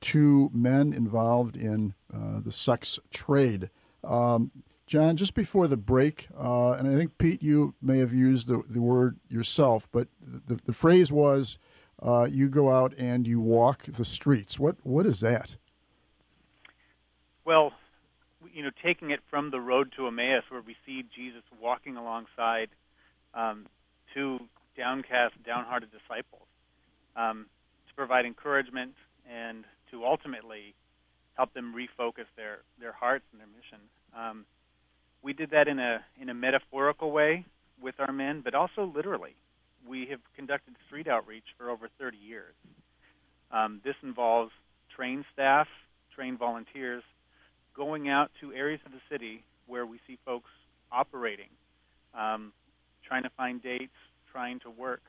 to 0.00 0.50
men 0.52 0.92
involved 0.92 1.54
in 1.56 1.94
the 2.10 2.50
sex 2.50 2.98
trade. 3.12 3.70
Um, 4.02 4.50
John, 4.88 5.16
just 5.16 5.34
before 5.34 5.68
the 5.68 5.76
break, 5.76 6.26
uh, 6.36 6.72
and 6.72 6.88
I 6.88 6.96
think 6.96 7.18
Pete, 7.18 7.42
you 7.42 7.74
may 7.80 7.98
have 7.98 8.12
used 8.12 8.48
the, 8.48 8.62
the 8.68 8.80
word 8.80 9.20
yourself, 9.28 9.86
but 9.92 10.08
the, 10.20 10.56
the 10.64 10.72
phrase 10.72 11.12
was 11.12 11.58
uh, 12.00 12.26
you 12.30 12.48
go 12.48 12.70
out 12.70 12.94
and 12.98 13.26
you 13.26 13.40
walk 13.40 13.84
the 13.84 14.04
streets. 14.04 14.58
What 14.58 14.76
what 14.82 15.06
is 15.06 15.20
that? 15.20 15.56
Well, 17.44 17.72
you 18.52 18.62
know, 18.62 18.70
taking 18.82 19.10
it 19.10 19.20
from 19.30 19.50
the 19.50 19.60
road 19.60 19.92
to 19.96 20.06
Emmaus, 20.06 20.44
where 20.50 20.60
we 20.60 20.76
see 20.84 21.04
Jesus 21.14 21.42
walking 21.60 21.96
alongside 21.96 22.68
um, 23.34 23.66
two 24.14 24.38
downcast, 24.76 25.34
downhearted 25.44 25.90
disciples, 25.90 26.46
um, 27.16 27.46
to 27.88 27.94
provide 27.94 28.26
encouragement 28.26 28.94
and 29.30 29.64
to 29.90 30.04
ultimately 30.04 30.74
help 31.34 31.52
them 31.54 31.74
refocus 31.74 32.26
their 32.36 32.58
their 32.80 32.92
hearts 32.92 33.24
and 33.32 33.40
their 33.40 33.48
mission. 33.48 33.78
Um, 34.16 34.44
we 35.22 35.32
did 35.32 35.50
that 35.50 35.68
in 35.68 35.78
a 35.78 36.04
in 36.20 36.28
a 36.28 36.34
metaphorical 36.34 37.10
way 37.10 37.44
with 37.80 37.94
our 37.98 38.12
men, 38.12 38.40
but 38.42 38.54
also 38.54 38.84
literally. 38.94 39.34
We 39.88 40.06
have 40.10 40.20
conducted 40.36 40.74
street 40.86 41.08
outreach 41.08 41.44
for 41.56 41.70
over 41.70 41.88
30 41.98 42.18
years. 42.18 42.54
Um, 43.50 43.80
this 43.82 43.94
involves 44.02 44.52
trained 44.94 45.24
staff, 45.32 45.66
trained 46.14 46.38
volunteers, 46.38 47.02
going 47.74 48.10
out 48.10 48.30
to 48.42 48.52
areas 48.52 48.80
of 48.84 48.92
the 48.92 49.00
city 49.10 49.44
where 49.66 49.86
we 49.86 49.98
see 50.06 50.18
folks 50.26 50.50
operating, 50.92 51.48
um, 52.12 52.52
trying 53.06 53.22
to 53.22 53.30
find 53.30 53.62
dates, 53.62 53.96
trying 54.30 54.60
to 54.60 54.70
work, 54.70 55.00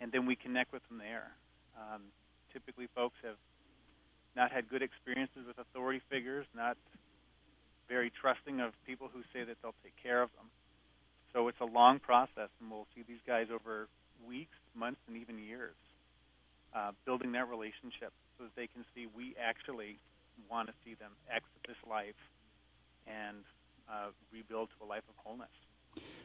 and 0.00 0.12
then 0.12 0.26
we 0.26 0.36
connect 0.36 0.74
with 0.74 0.86
them 0.88 0.98
there. 0.98 1.32
Um, 1.78 2.02
typically, 2.52 2.88
folks 2.94 3.16
have 3.24 3.36
not 4.36 4.52
had 4.52 4.68
good 4.68 4.82
experiences 4.82 5.46
with 5.46 5.56
authority 5.56 6.02
figures, 6.10 6.44
not 6.54 6.76
very 7.88 8.12
trusting 8.20 8.60
of 8.60 8.72
people 8.86 9.08
who 9.12 9.22
say 9.32 9.44
that 9.44 9.56
they'll 9.62 9.74
take 9.82 9.96
care 10.02 10.22
of 10.22 10.28
them. 10.36 10.46
So 11.32 11.48
it's 11.48 11.60
a 11.60 11.64
long 11.64 11.98
process, 11.98 12.48
and 12.60 12.70
we'll 12.70 12.86
see 12.94 13.02
these 13.08 13.20
guys 13.26 13.46
over 13.52 13.88
weeks, 14.26 14.56
months, 14.74 15.00
and 15.08 15.16
even 15.16 15.38
years, 15.38 15.74
uh, 16.74 16.92
building 17.04 17.32
that 17.32 17.48
relationship 17.48 18.12
so 18.38 18.44
that 18.44 18.56
they 18.56 18.66
can 18.66 18.84
see 18.94 19.06
we 19.14 19.34
actually 19.40 19.98
want 20.50 20.68
to 20.68 20.74
see 20.84 20.94
them 20.94 21.10
exit 21.30 21.50
this 21.66 21.76
life 21.88 22.18
and 23.06 23.44
uh, 23.90 24.08
rebuild 24.32 24.68
to 24.78 24.84
a 24.84 24.86
life 24.86 25.02
of 25.08 25.14
wholeness. 25.16 25.50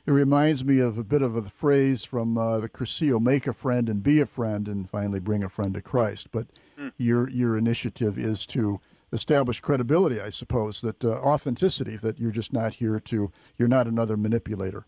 It 0.06 0.12
reminds 0.12 0.64
me 0.64 0.80
of 0.80 0.98
a 0.98 1.04
bit 1.04 1.22
of 1.22 1.36
a 1.36 1.42
phrase 1.42 2.06
from 2.06 2.38
uh, 2.38 2.60
the 2.60 2.70
Cursillo: 2.70 3.20
"Make 3.20 3.46
a 3.46 3.54
friend 3.54 3.90
and 3.90 4.02
be 4.02 4.22
a 4.22 4.26
friend, 4.26 4.68
and 4.68 4.90
finally 4.90 5.20
bring 5.20 5.44
a 5.44 5.50
friend 5.50 5.74
to 5.74 5.82
Christ." 5.82 6.32
But 6.32 6.48
mm. 6.80 6.94
your 6.98 7.30
your 7.30 7.58
initiative 7.58 8.18
is 8.18 8.46
to 8.48 8.80
establish 9.12 9.60
credibility, 9.60 10.22
I 10.22 10.30
suppose, 10.30 10.82
that 10.82 11.04
uh, 11.04 11.10
authenticity, 11.10 11.98
that 11.98 12.20
you're 12.20 12.32
just 12.32 12.54
not 12.54 12.76
here 12.76 13.00
to, 13.02 13.32
you're 13.58 13.68
not 13.68 13.88
another 13.88 14.18
manipulator. 14.18 14.86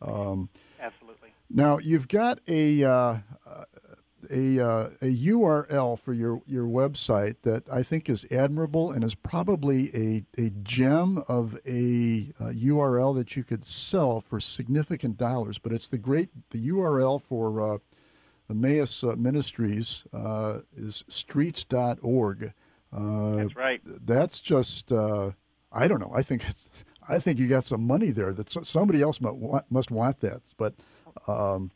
Um, 0.00 0.48
Absolutely. 0.80 0.97
Now, 1.50 1.78
you've 1.78 2.08
got 2.08 2.40
a, 2.46 2.84
uh, 2.84 3.18
a, 4.30 4.60
uh, 4.60 4.90
a 5.00 5.16
URL 5.16 5.98
for 5.98 6.12
your, 6.12 6.42
your 6.46 6.66
website 6.66 7.36
that 7.42 7.64
I 7.72 7.82
think 7.82 8.08
is 8.10 8.26
admirable 8.30 8.90
and 8.90 9.02
is 9.02 9.14
probably 9.14 9.90
a, 9.94 10.24
a 10.40 10.50
gem 10.50 11.22
of 11.28 11.54
a 11.64 12.32
URL 12.40 13.10
uh, 13.10 13.12
that 13.14 13.36
you 13.36 13.44
could 13.44 13.64
sell 13.64 14.20
for 14.20 14.40
significant 14.40 15.16
dollars. 15.16 15.58
But 15.58 15.72
it's 15.72 15.88
the 15.88 15.98
great, 15.98 16.28
the 16.50 16.68
URL 16.68 17.20
for 17.20 17.74
uh, 17.74 17.78
Emmaus 18.50 19.02
uh, 19.02 19.16
Ministries 19.16 20.04
is 20.76 21.04
streets.org. 21.08 22.52
Uh, 22.92 23.36
that's 23.36 23.56
right. 23.56 23.80
That's 23.84 24.40
just 24.40 24.92
uh, 24.92 25.32
I 25.70 25.88
don't 25.88 26.00
know. 26.00 26.12
I 26.14 26.22
think 26.22 26.44
I 27.08 27.18
think 27.18 27.38
you 27.38 27.46
got 27.46 27.66
some 27.66 27.86
money 27.86 28.10
there. 28.10 28.32
That 28.32 28.50
somebody 28.50 29.02
else 29.02 29.20
must 29.20 29.36
want, 29.36 29.64
must 29.70 29.90
want 29.90 30.20
that. 30.20 30.42
But 30.56 30.74
um, 31.26 31.70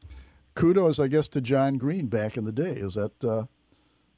kudos, 0.55 0.99
I 0.99 1.09
guess, 1.09 1.29
to 1.29 1.41
John 1.41 1.79
Green 1.79 2.07
back 2.07 2.37
in 2.37 2.45
the 2.45 2.53
day. 2.53 2.73
Is 2.73 2.95
that 2.95 3.25
uh, 3.25 3.45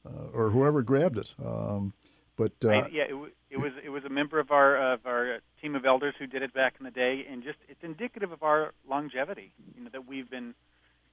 uh 0.05 0.27
or 0.33 0.49
whoever 0.49 0.81
grabbed 0.81 1.17
it? 1.17 1.33
Um, 1.43 1.93
but 2.35 2.53
uh, 2.63 2.69
I, 2.69 2.87
yeah, 2.91 3.03
it, 3.03 3.33
it, 3.49 3.57
was 3.57 3.71
it 3.83 3.89
was 3.89 4.03
a 4.03 4.09
member 4.09 4.39
of 4.39 4.51
our 4.51 4.93
of 4.93 5.05
our 5.05 5.39
team 5.61 5.75
of 5.75 5.85
elders 5.85 6.15
who 6.19 6.27
did 6.27 6.41
it 6.41 6.53
back 6.53 6.75
in 6.79 6.85
the 6.85 6.91
day, 6.91 7.25
and 7.29 7.43
just 7.43 7.57
it's 7.67 7.83
indicative 7.83 8.31
of 8.31 8.43
our 8.43 8.73
longevity. 8.89 9.51
You 9.75 9.83
know 9.83 9.89
that 9.91 10.07
we've 10.07 10.29
been 10.29 10.53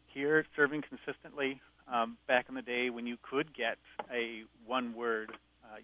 here 0.06 0.44
serving 0.56 0.82
consistently 0.82 1.60
um, 1.90 2.18
back 2.26 2.46
in 2.48 2.54
the 2.54 2.62
day 2.62 2.90
when 2.90 3.06
you 3.06 3.16
could 3.22 3.54
get 3.54 3.78
a 4.12 4.42
one 4.66 4.94
word 4.94 5.32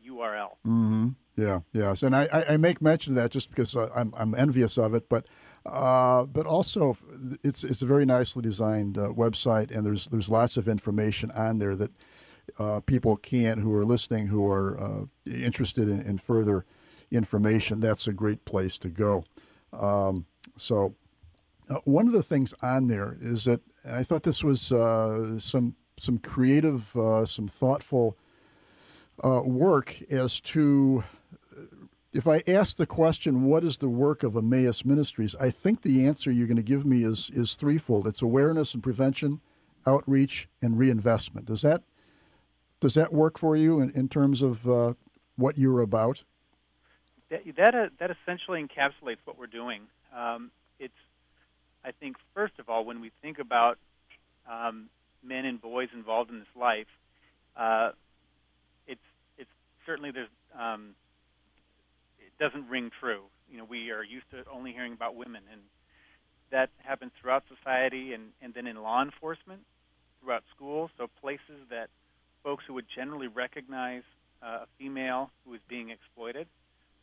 URL. 0.06 0.52
Uh, 0.52 0.68
mm-hmm. 0.68 1.08
Yeah, 1.36 1.60
yes, 1.72 2.02
and 2.02 2.16
I, 2.16 2.44
I 2.48 2.56
make 2.56 2.82
mention 2.82 3.16
of 3.16 3.22
that 3.22 3.30
just 3.30 3.48
because 3.48 3.76
uh, 3.76 3.88
I'm, 3.94 4.12
I'm 4.16 4.34
envious 4.34 4.76
of 4.76 4.92
it, 4.92 5.08
but 5.08 5.26
uh, 5.70 6.24
but 6.24 6.46
also 6.46 6.96
it's 7.42 7.64
it's 7.64 7.82
a 7.82 7.86
very 7.86 8.04
nicely 8.04 8.42
designed 8.42 8.98
uh, 8.98 9.08
website, 9.08 9.74
and 9.74 9.84
there's 9.84 10.06
there's 10.06 10.28
lots 10.28 10.56
of 10.56 10.68
information 10.68 11.30
on 11.32 11.58
there 11.58 11.76
that 11.76 11.90
uh, 12.58 12.80
people 12.80 13.16
can 13.16 13.60
who 13.60 13.74
are 13.74 13.84
listening 13.84 14.28
who 14.28 14.50
are 14.50 14.78
uh, 14.78 15.04
interested 15.26 15.88
in, 15.88 16.00
in, 16.00 16.18
further 16.18 16.64
information. 17.10 17.80
That's 17.80 18.06
a 18.06 18.12
great 18.12 18.44
place 18.44 18.78
to 18.78 18.88
go. 18.88 19.24
Um, 19.72 20.26
so 20.56 20.94
one 21.84 22.06
of 22.06 22.12
the 22.12 22.22
things 22.22 22.54
on 22.62 22.88
there 22.88 23.16
is 23.20 23.44
that 23.44 23.60
I 23.88 24.02
thought 24.02 24.22
this 24.22 24.42
was 24.42 24.62
some 24.62 25.76
some 26.00 26.18
creative, 26.18 26.96
some 27.26 27.48
thoughtful 27.48 28.16
uh, 29.22 29.42
work 29.44 30.00
as 30.10 30.40
to 30.40 31.04
if 32.12 32.26
I 32.26 32.42
ask 32.46 32.76
the 32.76 32.86
question, 32.86 33.44
what 33.44 33.64
is 33.64 33.76
the 33.76 33.88
work 33.88 34.22
of 34.22 34.36
Emmaus 34.36 34.84
Ministries? 34.84 35.34
I 35.38 35.50
think 35.50 35.82
the 35.82 36.06
answer 36.06 36.30
you're 36.30 36.46
going 36.46 36.56
to 36.56 36.62
give 36.62 36.86
me 36.86 37.04
is 37.04 37.30
is 37.34 37.54
threefold. 37.54 38.06
It's 38.06 38.22
awareness 38.22 38.74
and 38.74 38.82
prevention, 38.82 39.40
outreach, 39.86 40.48
and 40.62 40.78
reinvestment. 40.78 41.46
Does 41.46 41.62
that 41.62 41.82
does 42.80 42.94
that 42.94 43.12
work 43.12 43.38
for 43.38 43.56
you 43.56 43.80
in, 43.80 43.90
in 43.90 44.08
terms 44.08 44.40
of 44.40 44.68
uh, 44.68 44.94
what 45.36 45.58
you're 45.58 45.80
about? 45.80 46.22
That 47.30 47.42
that, 47.56 47.74
uh, 47.74 47.88
that 47.98 48.10
essentially 48.10 48.62
encapsulates 48.62 49.18
what 49.24 49.38
we're 49.38 49.46
doing. 49.46 49.82
Um, 50.16 50.50
it's 50.78 50.94
I 51.84 51.92
think 51.92 52.16
first 52.34 52.54
of 52.58 52.68
all, 52.68 52.84
when 52.84 53.00
we 53.00 53.10
think 53.20 53.38
about 53.38 53.78
um, 54.50 54.88
men 55.22 55.44
and 55.44 55.60
boys 55.60 55.88
involved 55.92 56.30
in 56.30 56.38
this 56.38 56.56
life, 56.56 56.86
uh, 57.56 57.90
certainly 59.88 60.10
there's 60.10 60.28
um, 60.56 60.94
doesn't 62.38 62.68
ring 62.68 62.90
true. 63.00 63.22
You 63.50 63.58
know, 63.58 63.64
we 63.64 63.90
are 63.90 64.02
used 64.02 64.30
to 64.30 64.44
only 64.52 64.72
hearing 64.72 64.92
about 64.92 65.16
women, 65.16 65.42
and 65.50 65.60
that 66.50 66.70
happens 66.78 67.12
throughout 67.20 67.44
society 67.48 68.12
and, 68.12 68.30
and 68.40 68.54
then 68.54 68.66
in 68.66 68.76
law 68.76 69.02
enforcement, 69.02 69.60
throughout 70.22 70.44
schools. 70.54 70.90
So 70.98 71.08
places 71.20 71.66
that 71.70 71.88
folks 72.42 72.64
who 72.66 72.74
would 72.74 72.86
generally 72.94 73.28
recognize 73.28 74.02
uh, 74.42 74.60
a 74.62 74.66
female 74.78 75.30
who 75.44 75.54
is 75.54 75.60
being 75.68 75.90
exploited 75.90 76.46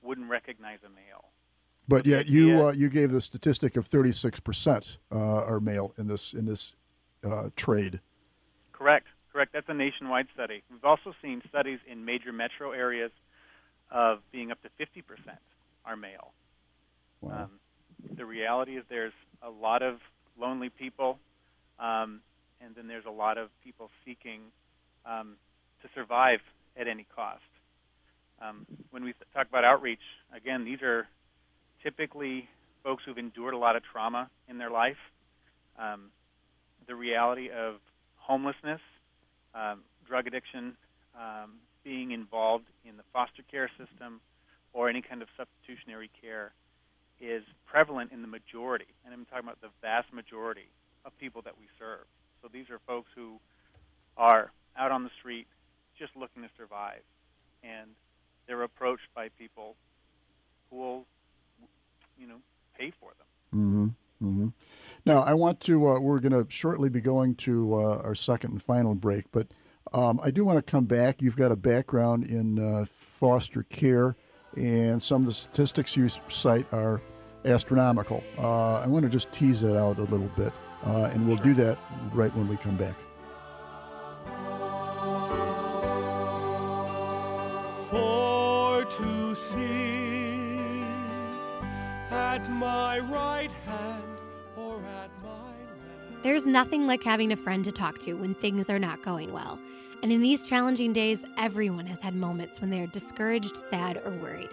wouldn't 0.01 0.29
recognize 0.29 0.79
a 0.85 0.89
male. 0.89 1.25
But 1.87 2.07
yet 2.07 2.27
you 2.27 2.65
uh, 2.65 2.71
you 2.71 2.89
gave 2.89 3.11
the 3.11 3.21
statistic 3.21 3.77
of 3.77 3.85
36 3.85 4.39
percent 4.39 4.97
uh, 5.11 5.43
are 5.43 5.59
male 5.59 5.93
in 5.97 6.07
this 6.07 6.33
in 6.33 6.45
this 6.45 6.73
uh, 7.23 7.49
trade. 7.55 7.99
Correct, 8.71 9.05
correct. 9.31 9.53
That's 9.53 9.69
a 9.69 9.73
nationwide 9.73 10.27
study. 10.33 10.63
We've 10.71 10.83
also 10.83 11.13
seen 11.21 11.43
studies 11.47 11.79
in 11.89 12.03
major 12.03 12.33
metro 12.33 12.71
areas 12.71 13.11
of 13.91 14.19
being 14.31 14.51
up 14.51 14.61
to 14.63 14.69
50 14.77 15.01
percent 15.01 15.39
are 15.85 15.95
male. 15.95 16.31
Wow. 17.21 17.43
Um, 17.43 17.51
the 18.17 18.25
reality 18.25 18.77
is 18.77 18.83
there's 18.89 19.13
a 19.41 19.49
lot 19.49 19.81
of 19.81 19.95
lonely 20.39 20.69
people, 20.69 21.17
um, 21.79 22.21
and 22.61 22.75
then 22.75 22.87
there's 22.87 23.05
a 23.05 23.11
lot 23.11 23.37
of 23.37 23.49
people 23.63 23.89
seeking 24.05 24.41
um, 25.05 25.35
to 25.81 25.89
survive 25.95 26.39
at 26.79 26.87
any 26.87 27.05
cost. 27.15 27.41
Um, 28.41 28.65
when 28.91 29.03
we 29.03 29.13
talk 29.33 29.47
about 29.47 29.63
outreach, 29.63 29.99
again, 30.35 30.65
these 30.65 30.81
are 30.81 31.07
typically 31.83 32.49
folks 32.83 33.03
who've 33.05 33.17
endured 33.17 33.53
a 33.53 33.57
lot 33.57 33.75
of 33.75 33.83
trauma 33.91 34.29
in 34.49 34.57
their 34.57 34.69
life. 34.69 34.97
Um, 35.79 36.11
the 36.87 36.95
reality 36.95 37.49
of 37.49 37.75
homelessness, 38.17 38.81
um, 39.53 39.81
drug 40.07 40.27
addiction, 40.27 40.75
um, 41.17 41.53
being 41.85 42.11
involved 42.11 42.65
in 42.83 42.97
the 42.97 43.03
foster 43.13 43.43
care 43.49 43.69
system, 43.77 44.19
or 44.73 44.89
any 44.89 45.01
kind 45.01 45.21
of 45.21 45.29
substitutionary 45.37 46.09
care 46.21 46.51
is 47.21 47.43
prevalent 47.65 48.11
in 48.11 48.21
the 48.21 48.27
majority, 48.27 48.87
and 49.05 49.13
I'm 49.13 49.23
talking 49.25 49.45
about 49.45 49.61
the 49.61 49.69
vast 49.81 50.11
majority 50.11 50.67
of 51.05 51.17
people 51.17 51.41
that 51.43 51.53
we 51.57 51.67
serve. 51.79 52.05
So 52.41 52.49
these 52.51 52.69
are 52.69 52.79
folks 52.85 53.09
who 53.15 53.39
are 54.17 54.51
out 54.77 54.91
on 54.91 55.03
the 55.03 55.11
street 55.19 55.47
just 55.97 56.11
looking 56.17 56.43
to 56.43 56.49
survive, 56.57 57.03
and 57.63 57.91
they're 58.47 58.63
approached 58.63 59.07
by 59.15 59.29
people 59.39 59.75
who 60.69 60.77
will, 60.77 61.05
you 62.19 62.27
know, 62.27 62.39
pay 62.77 62.91
for 62.99 63.11
them. 63.17 63.27
Mm-hmm. 63.55 63.85
Mm-hmm. 64.27 64.47
Now, 65.05 65.19
I 65.19 65.33
want 65.33 65.59
to. 65.61 65.87
Uh, 65.87 65.99
we're 65.99 66.19
going 66.19 66.31
to 66.31 66.45
shortly 66.49 66.89
be 66.89 67.01
going 67.01 67.35
to 67.35 67.75
uh, 67.75 68.01
our 68.03 68.15
second 68.15 68.51
and 68.51 68.63
final 68.63 68.95
break, 68.95 69.25
but 69.31 69.47
um, 69.95 70.19
I 70.21 70.29
do 70.29 70.43
want 70.43 70.57
to 70.57 70.61
come 70.61 70.83
back. 70.83 71.21
You've 71.21 71.37
got 71.37 71.53
a 71.53 71.55
background 71.55 72.25
in 72.25 72.59
uh, 72.59 72.85
foster 72.85 73.63
care, 73.63 74.17
and 74.57 75.01
some 75.01 75.21
of 75.21 75.27
the 75.27 75.33
statistics 75.33 75.95
you 75.95 76.09
cite 76.27 76.67
are 76.73 77.01
astronomical. 77.45 78.21
Uh, 78.37 78.81
I 78.81 78.87
want 78.87 79.03
to 79.03 79.09
just 79.09 79.31
tease 79.31 79.61
that 79.61 79.77
out 79.77 79.97
a 79.97 80.03
little 80.03 80.29
bit, 80.35 80.51
uh, 80.83 81.09
and 81.13 81.25
we'll 81.25 81.37
do 81.37 81.53
that 81.53 81.79
right 82.13 82.35
when 82.35 82.49
we 82.49 82.57
come 82.57 82.75
back. 82.75 82.95
For 87.89 88.83
to 88.83 89.35
sit 89.35 89.55
at 92.11 92.51
my 92.51 92.99
right 92.99 93.51
hand 93.65 94.03
or 94.57 94.77
at 94.81 95.09
my 95.23 95.29
left. 95.29 96.23
There's 96.23 96.45
nothing 96.45 96.85
like 96.85 97.01
having 97.01 97.31
a 97.31 97.37
friend 97.37 97.63
to 97.63 97.71
talk 97.71 97.99
to 97.99 98.15
when 98.15 98.35
things 98.35 98.69
are 98.69 98.79
not 98.79 99.01
going 99.01 99.31
well. 99.31 99.57
And 100.03 100.11
in 100.11 100.21
these 100.21 100.47
challenging 100.47 100.93
days, 100.93 101.23
everyone 101.37 101.85
has 101.87 102.01
had 102.01 102.15
moments 102.15 102.61
when 102.61 102.69
they 102.69 102.81
are 102.81 102.87
discouraged, 102.87 103.57
sad, 103.57 104.01
or 104.05 104.11
worried. 104.11 104.49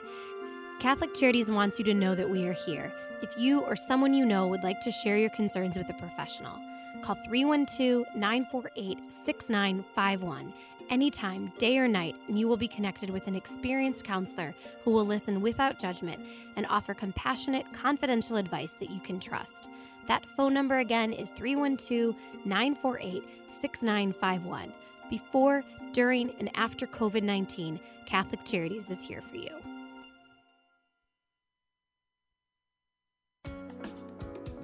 Catholic 0.80 1.14
Charities 1.14 1.50
wants 1.50 1.78
you 1.78 1.84
to 1.84 1.94
know 1.94 2.14
that 2.14 2.28
we 2.28 2.46
are 2.46 2.52
here. 2.52 2.92
If 3.22 3.38
you 3.38 3.60
or 3.60 3.76
someone 3.76 4.14
you 4.14 4.24
know 4.24 4.46
would 4.48 4.64
like 4.64 4.80
to 4.80 4.90
share 4.90 5.16
your 5.16 5.30
concerns 5.30 5.76
with 5.78 5.88
a 5.90 5.94
professional, 5.94 6.58
call 7.02 7.16
312 7.26 8.04
948 8.16 8.98
6951 9.12 10.52
anytime, 10.90 11.52
day 11.58 11.78
or 11.78 11.88
night, 11.88 12.14
and 12.28 12.38
you 12.38 12.46
will 12.46 12.56
be 12.56 12.68
connected 12.68 13.10
with 13.10 13.26
an 13.26 13.34
experienced 13.34 14.04
counselor 14.04 14.54
who 14.84 14.90
will 14.90 15.06
listen 15.06 15.40
without 15.40 15.78
judgment 15.78 16.20
and 16.56 16.66
offer 16.68 16.94
compassionate, 16.94 17.72
confidential 17.72 18.36
advice 18.36 18.74
that 18.74 18.90
you 18.90 19.00
can 19.00 19.18
trust. 19.18 19.68
That 20.06 20.26
phone 20.36 20.52
number 20.52 20.78
again 20.78 21.12
is 21.12 21.30
312 21.30 22.14
948 22.44 23.22
6951. 23.46 24.72
Before, 25.10 25.64
during, 25.92 26.30
and 26.38 26.50
after 26.54 26.86
COVID 26.86 27.22
19, 27.22 27.78
Catholic 28.06 28.44
Charities 28.44 28.90
is 28.90 29.02
here 29.02 29.20
for 29.20 29.36
you. 29.36 29.71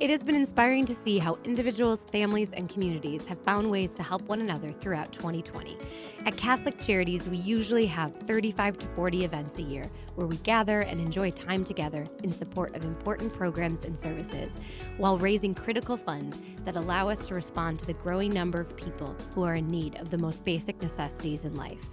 It 0.01 0.11
has 0.11 0.23
been 0.23 0.37
inspiring 0.37 0.85
to 0.85 0.95
see 0.95 1.19
how 1.19 1.39
individuals, 1.43 2.05
families, 2.05 2.53
and 2.53 2.69
communities 2.69 3.27
have 3.27 3.41
found 3.41 3.69
ways 3.69 3.93
to 3.97 4.05
help 4.05 4.23
one 4.29 4.41
another 4.41 4.71
throughout 4.71 5.11
2020. 5.11 5.77
At 6.25 6.37
Catholic 6.37 6.79
Charities, 6.79 7.29
we 7.29 7.39
usually 7.39 7.87
have 7.87 8.15
35 8.15 8.79
to 8.79 8.87
40 8.87 9.25
events 9.25 9.59
a 9.59 9.63
year 9.63 9.91
where 10.15 10.29
we 10.29 10.37
gather 10.37 10.83
and 10.83 11.01
enjoy 11.01 11.31
time 11.31 11.65
together 11.65 12.07
in 12.23 12.31
support 12.31 12.77
of 12.77 12.85
important 12.85 13.33
programs 13.33 13.85
and 13.85 13.99
services 13.99 14.57
while 14.99 15.19
raising 15.19 15.53
critical 15.53 15.97
funds 15.97 16.39
that 16.65 16.77
allow 16.77 17.09
us 17.09 17.27
to 17.27 17.35
respond 17.35 17.81
to 17.81 17.87
the 17.87 17.95
growing 17.95 18.33
number 18.33 18.61
of 18.61 18.77
people 18.77 19.17
who 19.35 19.43
are 19.43 19.57
in 19.57 19.67
need 19.67 19.97
of 19.97 20.11
the 20.11 20.19
most 20.19 20.45
basic 20.45 20.81
necessities 20.81 21.45
in 21.45 21.57
life. 21.57 21.91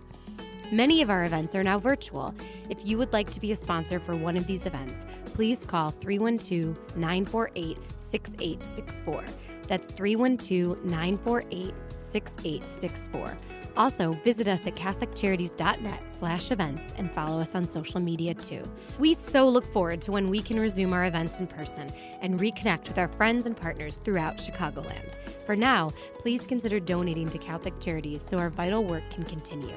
Many 0.72 1.02
of 1.02 1.10
our 1.10 1.26
events 1.26 1.56
are 1.56 1.64
now 1.64 1.80
virtual. 1.80 2.36
If 2.70 2.86
you 2.86 3.00
would 3.00 3.14
like 3.14 3.32
to 3.32 3.40
be 3.40 3.52
a 3.52 3.56
sponsor 3.56 4.00
for 4.00 4.16
one 4.16 4.36
of 4.36 4.46
these 4.46 4.68
events, 4.68 5.06
please 5.36 5.64
call 5.64 5.92
312 5.92 6.96
948 6.96 7.78
6864. 7.98 9.26
That's 9.68 9.88
312 9.88 10.86
948 10.86 11.74
6864. 11.98 13.38
Also, 13.78 14.14
visit 14.24 14.48
us 14.48 14.66
at 14.66 14.76
catholiccharities.net 14.76 16.02
slash 16.10 16.52
events 16.52 16.94
and 16.98 17.14
follow 17.14 17.42
us 17.42 17.56
on 17.56 17.68
social 17.68 18.00
media 18.00 18.34
too. 18.34 18.64
We 19.00 19.14
so 19.14 19.50
look 19.50 19.70
forward 19.74 20.02
to 20.04 20.14
when 20.14 20.28
we 20.28 20.42
can 20.42 20.58
resume 20.58 20.94
our 20.94 21.06
events 21.06 21.42
in 21.42 21.48
person 21.48 21.92
and 22.22 22.40
reconnect 22.40 22.88
with 22.88 22.98
our 22.98 23.10
friends 23.10 23.46
and 23.46 23.58
partners 23.58 23.98
throughout 23.98 24.38
Chicagoland. 24.38 25.16
For 25.46 25.58
now, 25.58 25.92
please 26.20 26.46
consider 26.46 26.80
donating 26.80 27.30
to 27.32 27.38
Catholic 27.38 27.78
Charities 27.82 28.22
so 28.22 28.38
our 28.38 28.50
vital 28.50 28.86
work 28.86 29.04
can 29.10 29.26
continue. 29.26 29.76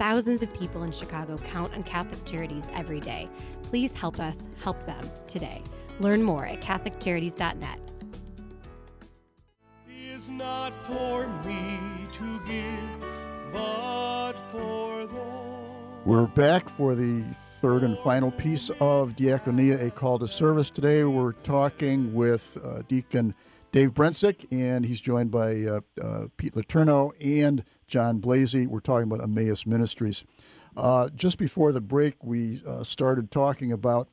Thousands 0.00 0.42
of 0.42 0.50
people 0.54 0.82
in 0.82 0.92
Chicago 0.92 1.36
count 1.36 1.74
on 1.74 1.82
Catholic 1.82 2.24
Charities 2.24 2.70
every 2.72 3.00
day. 3.00 3.28
Please 3.64 3.92
help 3.92 4.18
us 4.18 4.48
help 4.64 4.86
them 4.86 5.06
today. 5.26 5.62
Learn 5.98 6.22
more 6.22 6.46
at 6.46 6.62
CatholicCharities.net. 6.62 7.78
is 9.90 10.26
not 10.26 10.72
for 10.86 11.28
me 11.44 11.78
to 12.14 12.40
give, 12.46 13.52
but 13.52 14.32
for 14.50 15.06
those. 15.06 16.06
We're 16.06 16.28
back 16.28 16.70
for 16.70 16.94
the 16.94 17.22
third 17.60 17.82
and 17.82 17.98
final 17.98 18.30
piece 18.30 18.70
of 18.80 19.16
Diakonia, 19.16 19.86
a 19.86 19.90
call 19.90 20.18
to 20.20 20.28
service. 20.28 20.70
Today 20.70 21.04
we're 21.04 21.32
talking 21.32 22.14
with 22.14 22.56
uh, 22.64 22.80
Deacon 22.88 23.34
Dave 23.70 23.92
Brentzick, 23.92 24.50
and 24.50 24.86
he's 24.86 25.02
joined 25.02 25.30
by 25.30 25.62
uh, 25.62 25.80
uh, 26.02 26.28
Pete 26.38 26.54
Letourneau 26.54 27.12
and 27.22 27.64
John 27.90 28.20
Blasey. 28.20 28.66
We're 28.66 28.80
talking 28.80 29.10
about 29.10 29.22
Emmaus 29.22 29.66
Ministries. 29.66 30.24
Uh, 30.76 31.10
just 31.10 31.36
before 31.36 31.72
the 31.72 31.80
break, 31.80 32.22
we 32.22 32.62
uh, 32.66 32.84
started 32.84 33.30
talking 33.30 33.72
about. 33.72 34.08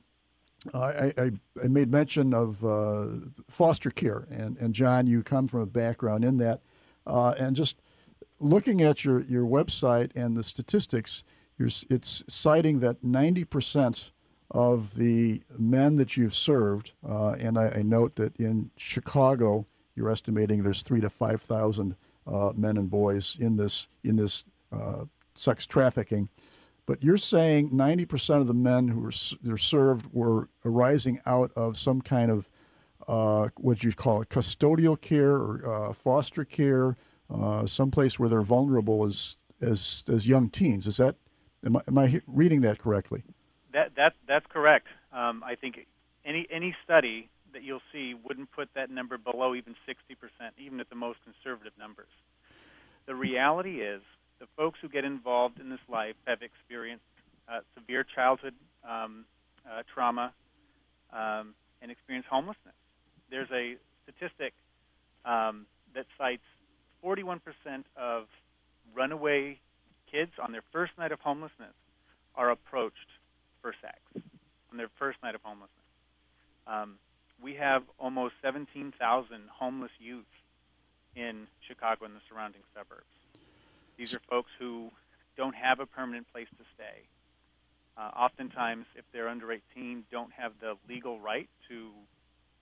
Uh, 0.74 0.80
I, 0.80 1.14
I, 1.18 1.32
I 1.64 1.68
made 1.68 1.92
mention 1.92 2.34
of 2.34 2.66
uh, 2.66 3.08
foster 3.48 3.92
care, 3.92 4.28
and, 4.32 4.58
and 4.58 4.74
John, 4.74 5.06
you 5.06 5.22
come 5.22 5.48
from 5.48 5.62
a 5.62 5.68
background 5.68 6.26
in 6.26 6.38
that, 6.40 6.62
uh, 7.06 7.36
and 7.40 7.56
just 7.56 7.76
looking 8.40 8.82
at 8.82 9.06
your, 9.06 9.22
your 9.22 9.46
website 9.46 10.14
and 10.16 10.36
the 10.36 10.44
statistics, 10.44 11.24
it's 11.60 12.24
citing 12.28 12.80
that 12.80 13.02
90% 13.02 14.12
of 14.50 14.96
the 14.96 15.44
men 15.58 15.98
that 15.98 16.18
you've 16.18 16.36
served, 16.36 16.92
and 17.04 17.58
I, 17.58 17.70
I 17.78 17.82
note 17.84 18.16
that 18.16 18.36
in 18.38 18.72
Chicago, 18.76 19.68
you're 19.96 20.10
estimating 20.10 20.64
there's 20.64 20.82
three 20.82 21.02
to 21.02 21.10
5,000 21.10 21.96
uh, 22.28 22.54
men 22.56 22.78
and 22.78 22.90
boys 22.90 23.36
in 23.40 23.58
this, 23.58 23.88
in 24.04 24.18
this 24.18 24.44
uh, 24.72 25.06
sex 25.36 25.66
trafficking. 25.66 26.30
But 26.86 27.04
you're 27.04 27.18
saying 27.18 27.72
90% 27.72 28.42
of 28.42 28.48
the 28.48 28.54
men 28.54 28.88
who 28.88 29.02
were 29.02 29.58
served 29.58 30.14
were 30.14 30.50
arising 30.64 31.20
out 31.26 31.52
of 31.56 31.78
some 31.78 32.02
kind 32.02 32.32
of 32.32 32.50
uh, 33.08 33.50
what 33.58 33.84
you 33.84 33.94
call 33.94 34.22
it, 34.22 34.30
custodial 34.30 35.00
care 35.00 35.32
or 35.32 35.90
uh, 35.90 35.94
foster 35.94 36.44
care, 36.44 36.96
uh, 37.30 37.66
someplace 37.66 38.20
where 38.20 38.30
they're 38.30 38.42
vulnerable 38.42 39.06
as 39.06 39.38
as 39.62 40.04
as 40.08 40.28
young 40.28 40.50
teens. 40.50 40.88
Is 40.88 40.98
that 40.98 41.16
am 41.66 41.78
I, 41.78 41.82
am 41.88 41.98
I 41.98 42.22
reading 42.28 42.62
that 42.62 42.80
correctly? 42.80 43.24
That 43.74 43.96
that 43.96 44.14
that's 44.28 44.46
correct. 44.48 44.88
Um, 45.14 45.44
I 45.46 45.56
think 45.56 45.88
any 46.26 46.48
any 46.52 46.76
study 46.84 47.30
that 47.58 47.64
you'll 47.64 47.82
see 47.92 48.14
wouldn't 48.14 48.52
put 48.52 48.70
that 48.76 48.92
number 48.92 49.18
below 49.18 49.56
even 49.56 49.74
60%, 49.90 49.98
even 50.60 50.80
at 50.80 50.90
the 50.90 50.96
most 50.96 51.18
conservative 51.24 51.74
numbers. 51.80 52.14
The 53.08 53.16
reality 53.16 53.82
is, 53.82 54.04
the 54.40 54.46
folks 54.56 54.78
who 54.80 54.90
get 54.90 55.04
involved 55.04 55.60
in 55.60 55.72
this 55.72 55.80
life 55.90 56.14
have 56.28 56.44
experienced 56.44 57.04
uh, 57.50 57.62
severe 57.74 58.06
childhood 58.14 58.54
um, 58.88 59.26
uh, 59.66 59.82
trauma 59.92 60.32
um, 61.12 61.56
and 61.82 61.90
experience 61.90 62.28
homelessness. 62.30 62.76
There's 63.32 63.50
a 63.52 63.78
statistic 64.04 64.54
um, 65.26 65.66
that 65.96 66.06
cites 66.16 66.44
41% 67.04 67.40
of 67.96 68.26
runaway 68.94 69.60
kids 70.12 70.34
on 70.40 70.52
their 70.52 70.64
first 70.72 70.92
night 71.00 71.12
of 71.12 71.20
homelessness 71.22 71.74
are 72.36 72.52
approached 72.52 73.10
for 73.64 73.74
sex 73.82 73.98
on 74.72 74.78
their 74.78 74.90
first 75.00 75.18
night 75.24 75.34
of 75.34 75.42
homelessness. 75.42 75.72
Um, 76.68 77.00
we 77.42 77.56
have 77.56 77.84
almost 78.00 78.34
17,000 78.42 78.94
homeless 79.54 79.92
youth 80.00 80.26
in 81.16 81.48
Chicago 81.68 82.06
and 82.06 82.16
the 82.16 82.22
surrounding 82.30 82.62
suburbs. 82.76 83.06
These 83.98 84.14
are 84.14 84.22
folks 84.30 84.52
who 84.60 84.92
don't 85.36 85.56
have 85.56 85.80
a 85.80 85.86
permanent 85.86 86.32
place 86.32 86.48
to 86.58 86.64
stay. 86.76 87.08
Uh, 87.98 88.12
oftentimes, 88.16 88.86
if 88.96 89.06
they're 89.12 89.28
under 89.28 89.52
18, 89.52 90.04
don't 90.12 90.32
have 90.34 90.52
the 90.62 90.76
legal 90.88 91.20
right 91.20 91.50
to 91.68 91.90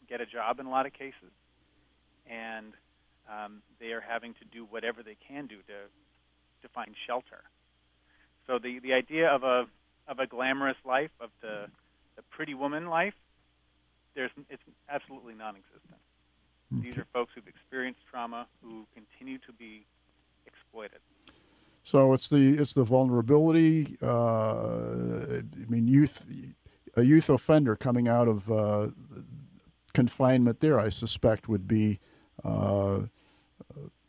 get 0.07 0.21
a 0.21 0.25
job 0.25 0.59
in 0.59 0.65
a 0.65 0.69
lot 0.69 0.85
of 0.85 0.93
cases, 0.93 1.33
and 2.29 2.73
um, 3.29 3.61
they 3.79 3.87
are 3.87 4.01
having 4.01 4.33
to 4.35 4.45
do 4.51 4.65
whatever 4.65 5.03
they 5.03 5.17
can 5.27 5.47
do 5.47 5.57
to 5.57 5.89
to 6.61 6.69
find 6.73 6.95
shelter. 7.05 7.43
So 8.47 8.59
the 8.59 8.79
the 8.79 8.93
idea 8.93 9.27
of 9.27 9.43
a 9.43 9.65
of 10.07 10.19
a 10.19 10.27
glamorous 10.27 10.77
life, 10.85 11.11
of 11.19 11.31
the 11.41 11.65
the 12.15 12.21
pretty 12.31 12.53
woman 12.53 12.87
life, 12.87 13.15
there's 14.15 14.31
it's 14.49 14.63
absolutely 14.89 15.33
non-existent. 15.33 15.99
Okay. 16.73 16.83
These 16.83 16.97
are 16.97 17.05
folks 17.13 17.31
who've 17.35 17.47
experienced 17.47 18.01
trauma 18.09 18.47
who 18.61 18.85
continue 18.93 19.37
to 19.39 19.53
be 19.53 19.85
exploited. 20.47 20.99
So 21.83 22.13
it's 22.13 22.27
the 22.27 22.57
it's 22.57 22.73
the 22.73 22.83
vulnerability. 22.83 23.97
Uh, 24.01 25.41
I 25.41 25.69
mean, 25.69 25.87
youth, 25.87 26.25
a 26.95 27.03
youth 27.03 27.29
offender 27.29 27.75
coming 27.75 28.07
out 28.07 28.27
of 28.27 28.51
uh, 28.51 28.87
confinement 29.93 30.61
there, 30.61 30.79
I 30.79 30.89
suspect, 30.89 31.47
would 31.47 31.67
be 31.67 31.99
uh, 32.43 33.01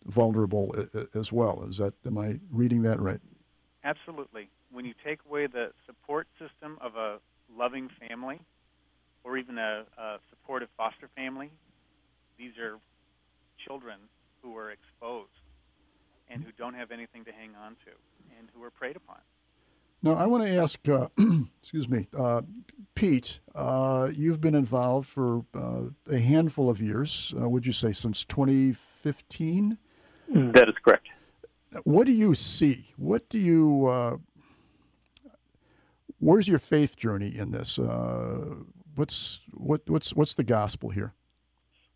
vulnerable 0.05 0.75
as 1.15 1.31
well. 1.31 1.65
Is 1.69 1.77
that 1.77 1.95
am 2.07 2.17
I 2.17 2.41
reading 2.51 2.83
that 2.83 2.99
right? 3.01 3.21
Absolutely. 3.85 4.49
When 4.71 4.85
you 4.85 4.95
take 5.05 5.21
away 5.29 5.47
the 5.47 5.73
support 5.87 6.27
system 6.39 6.79
of 6.81 6.97
a 6.97 7.19
loving 7.55 7.91
family, 8.09 8.41
or 9.27 9.37
even 9.37 9.59
a, 9.59 9.85
a 9.99 10.19
supportive 10.31 10.69
foster 10.77 11.11
family, 11.17 11.51
these 12.39 12.53
are 12.59 12.79
children 13.67 13.99
who 14.41 14.57
are 14.57 14.71
exposed 14.71 15.31
and 16.31 16.45
who 16.45 16.53
don't 16.57 16.75
have 16.75 16.93
anything 16.93 17.25
to 17.25 17.33
hang 17.33 17.51
on 17.57 17.73
to 17.85 17.91
and 18.39 18.49
who 18.55 18.63
are 18.63 18.71
preyed 18.71 18.97
upon. 18.97 19.19
Now, 20.03 20.13
I 20.13 20.27
want 20.27 20.47
to 20.47 20.57
ask, 20.57 20.89
uh, 20.89 21.09
excuse 21.61 21.89
me, 21.89 22.07
uh, 22.17 22.43
Pete, 22.95 23.41
uh, 23.55 24.11
you've 24.15 24.41
been 24.41 24.55
involved 24.55 25.09
for 25.09 25.45
uh, 25.55 25.83
a 26.09 26.19
handful 26.19 26.71
of 26.71 26.81
years, 26.81 27.35
uh, 27.41 27.49
would 27.49 27.67
you 27.67 27.73
say, 27.73 27.93
since 27.93 28.25
2015? 28.25 29.79
That 30.29 30.69
is 30.69 30.75
correct. 30.85 31.09
What 31.83 32.07
do 32.07 32.13
you 32.13 32.35
see? 32.35 32.93
What 32.97 33.29
do 33.29 33.39
you, 33.39 33.87
uh, 33.87 34.17
where's 36.21 36.47
your 36.47 36.59
faith 36.59 36.97
journey 36.97 37.37
in 37.37 37.51
this? 37.51 37.79
What's, 38.97 39.41
what, 39.53 39.89
what's, 39.89 40.13
what's 40.15 40.35
the 40.35 40.45
gospel 40.45 40.91
here? 40.91 41.15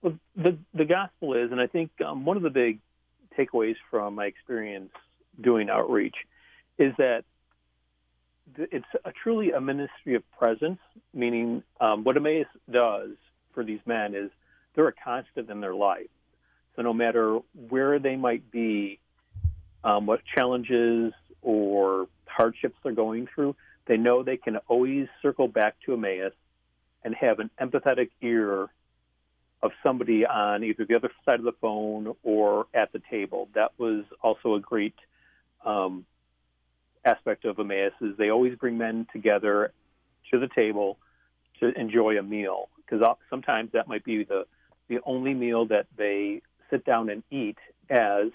Well, 0.03 0.15
the, 0.37 0.57
the 0.73 0.85
gospel 0.85 1.35
is, 1.35 1.51
and 1.51 1.61
I 1.61 1.67
think 1.67 1.91
um, 2.05 2.25
one 2.25 2.37
of 2.37 2.43
the 2.43 2.51
big 2.51 2.79
takeaways 3.39 3.77
from 3.91 4.15
my 4.15 4.27
experience 4.27 4.91
doing 5.41 5.69
outreach 5.69 6.17
is 6.79 6.93
that 6.99 7.25
it's 8.57 8.87
a, 9.05 9.13
truly 9.13 9.53
a 9.53 9.61
ministry 9.61 10.15
of 10.15 10.23
presence, 10.39 10.79
meaning 11.13 11.63
um, 11.81 12.05
what 12.05 12.17
Emmaus 12.17 12.47
does 12.71 13.11
for 13.55 13.65
these 13.65 13.81
men 13.87 14.15
is 14.15 14.31
they're 14.75 14.89
a 14.89 14.93
constant 14.93 15.51
in 15.51 15.61
their 15.61 15.75
life. 15.75 16.09
So 16.77 16.83
no 16.83 16.93
matter 16.93 17.41
where 17.69 17.99
they 17.99 18.17
might 18.17 18.51
be, 18.51 18.99
um, 19.85 20.07
what 20.07 20.21
challenges 20.35 21.13
or 21.43 22.07
hardships 22.27 22.77
they're 22.83 22.93
going 22.93 23.29
through, 23.35 23.57
they 23.87 23.97
know 23.97 24.23
they 24.23 24.37
can 24.37 24.57
always 24.69 25.09
circle 25.23 25.49
back 25.49 25.77
to 25.87 25.95
Emmaus 25.95 26.33
and 27.03 27.15
have 27.15 27.39
an 27.39 27.51
empathetic 27.61 28.11
ear 28.21 28.69
of 29.63 29.73
somebody 29.83 30.25
on 30.25 30.65
either 30.65 30.85
the 30.85 30.95
other 30.95 31.11
side 31.25 31.39
of 31.39 31.45
the 31.45 31.53
phone 31.61 32.15
or 32.23 32.67
at 32.73 32.93
the 32.93 33.03
table. 33.11 33.49
That 33.55 33.73
was 33.79 34.05
also 34.23 34.55
a 34.55 34.61
great 34.61 34.95
um, 35.65 36.07
aspect 37.05 37.45
of 37.45 37.59
Emmaus 37.59 37.93
is 38.01 38.17
they 38.17 38.31
always 38.31 38.57
bring 38.57 38.79
men 38.79 39.07
together 39.13 39.73
to 40.31 40.39
the 40.39 40.49
table 40.49 40.99
to 41.61 41.79
enjoy 41.79 42.19
a 42.19 42.23
meal 42.23 42.69
because 42.77 43.05
sometimes 43.29 43.73
that 43.73 43.89
might 43.89 44.05
be 44.05 44.25
the 44.25 44.47
the 44.89 44.99
only 45.05 45.35
meal 45.35 45.67
that 45.67 45.87
they 45.97 46.43
sit 46.69 46.85
down 46.85 47.11
and 47.11 47.23
eat 47.31 47.59
as 47.89 48.31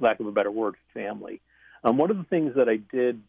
lack 0.00 0.18
of 0.18 0.26
a 0.26 0.32
better 0.32 0.50
word 0.50 0.74
family. 0.94 1.40
Um, 1.84 1.98
one 1.98 2.10
of 2.10 2.16
the 2.16 2.24
things 2.24 2.54
that 2.56 2.68
I 2.68 2.76
did 2.76 3.22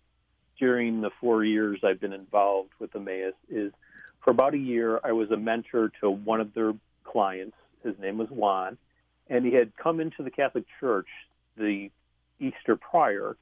during 0.58 1.02
the 1.02 1.10
four 1.20 1.44
years 1.44 1.80
I've 1.84 2.00
been 2.00 2.14
involved 2.14 2.72
with 2.80 2.96
Emmaus 2.96 3.34
is 3.50 3.72
for 4.24 4.32
about 4.32 4.54
a 4.54 4.58
year 4.58 5.00
I 5.04 5.12
was 5.12 5.32
a 5.32 5.38
mentor 5.38 5.92
to 6.02 6.10
one 6.10 6.42
of 6.42 6.54
their 6.54 6.74
clients. 7.04 7.56
His 7.84 7.98
name 8.00 8.18
was 8.18 8.30
Juan, 8.30 8.78
and 9.30 9.46
he 9.46 9.54
had 9.54 9.76
come 9.76 10.00
into 10.00 10.24
the 10.24 10.32
Catholic 10.32 10.66
Church 10.80 11.08
the 11.58 11.90
Easter 12.40 12.76
prior, 12.76 13.36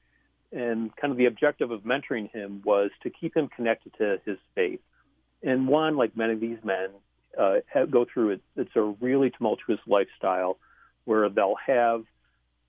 and 0.52 0.96
kind 0.96 1.12
of 1.12 1.18
the 1.18 1.26
objective 1.26 1.72
of 1.72 1.82
mentoring 1.82 2.32
him 2.32 2.62
was 2.66 2.92
to 3.04 3.10
keep 3.10 3.36
him 3.36 3.50
connected 3.50 3.94
to 3.98 4.20
his 4.26 4.38
faith. 4.56 4.80
And 5.44 5.68
Juan, 5.68 5.96
like 5.96 6.18
many 6.18 6.34
of 6.34 6.40
these 6.40 6.58
men, 6.64 6.90
uh, 7.38 7.58
have, 7.72 7.92
go 7.92 8.06
through 8.12 8.32
it. 8.32 8.42
It's 8.56 8.76
a 8.76 8.82
really 8.82 9.30
tumultuous 9.30 9.80
lifestyle 9.86 10.58
where 11.06 11.30
they'll 11.30 11.56
have 11.66 12.04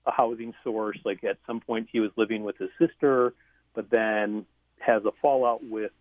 a 0.05 0.11
housing 0.11 0.53
source. 0.63 0.97
Like 1.03 1.23
at 1.23 1.37
some 1.47 1.59
point, 1.59 1.89
he 1.91 1.99
was 1.99 2.11
living 2.15 2.43
with 2.43 2.57
his 2.57 2.69
sister, 2.79 3.33
but 3.73 3.89
then 3.89 4.45
has 4.79 5.03
a 5.05 5.11
fallout 5.21 5.63
with 5.63 5.91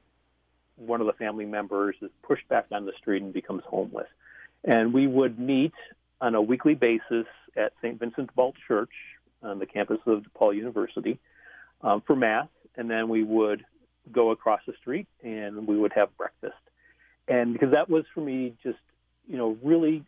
one 0.80 1.00
of 1.00 1.06
the 1.06 1.12
family 1.12 1.46
members, 1.46 1.96
is 2.00 2.10
pushed 2.22 2.48
back 2.48 2.70
down 2.70 2.86
the 2.86 2.92
street 2.98 3.22
and 3.22 3.32
becomes 3.32 3.62
homeless. 3.66 4.08
And 4.64 4.92
we 4.92 5.06
would 5.06 5.38
meet 5.38 5.72
on 6.20 6.34
a 6.34 6.42
weekly 6.42 6.74
basis 6.74 7.26
at 7.56 7.72
St. 7.82 7.98
Vincent 7.98 8.28
de 8.28 8.32
Paul 8.32 8.54
Church 8.66 8.90
on 9.42 9.58
the 9.58 9.66
campus 9.66 9.98
of 10.06 10.22
DePaul 10.22 10.54
University 10.54 11.18
um, 11.82 12.02
for 12.06 12.14
Mass. 12.14 12.48
And 12.76 12.90
then 12.90 13.08
we 13.08 13.22
would 13.22 13.64
go 14.12 14.30
across 14.30 14.60
the 14.66 14.74
street 14.80 15.06
and 15.22 15.66
we 15.66 15.76
would 15.76 15.92
have 15.94 16.16
breakfast. 16.16 16.54
And 17.28 17.52
because 17.52 17.72
that 17.72 17.88
was 17.88 18.04
for 18.14 18.20
me 18.20 18.54
just, 18.62 18.78
you 19.26 19.36
know, 19.36 19.56
really, 19.62 20.04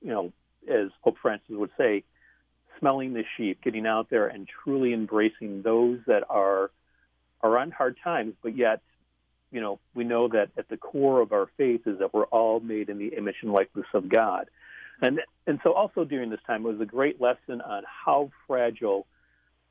you 0.00 0.10
know, 0.10 0.32
as 0.68 0.88
Pope 1.02 1.16
Francis 1.20 1.50
would 1.50 1.70
say, 1.76 2.04
smelling 2.78 3.12
the 3.12 3.24
sheep, 3.36 3.62
getting 3.62 3.86
out 3.86 4.08
there 4.10 4.26
and 4.28 4.48
truly 4.64 4.92
embracing 4.92 5.62
those 5.62 5.98
that 6.06 6.24
are 6.28 6.70
are 7.42 7.58
on 7.58 7.70
hard 7.70 7.96
times, 8.04 8.34
but 8.42 8.54
yet 8.54 8.82
you 9.50 9.60
know, 9.60 9.78
we 9.94 10.04
know 10.04 10.28
that 10.28 10.50
at 10.56 10.68
the 10.68 10.76
core 10.76 11.20
of 11.20 11.32
our 11.32 11.48
faith 11.56 11.86
is 11.86 11.98
that 11.98 12.14
we're 12.14 12.26
all 12.26 12.60
made 12.60 12.88
in 12.88 12.98
the 12.98 13.08
image 13.08 13.36
and 13.42 13.52
likeness 13.52 13.86
of 13.94 14.08
God. 14.08 14.48
And 15.02 15.20
and 15.46 15.58
so 15.62 15.72
also 15.72 16.04
during 16.04 16.30
this 16.30 16.40
time 16.46 16.64
it 16.64 16.68
was 16.68 16.80
a 16.80 16.86
great 16.86 17.20
lesson 17.20 17.60
on 17.60 17.84
how 17.86 18.30
fragile 18.46 19.06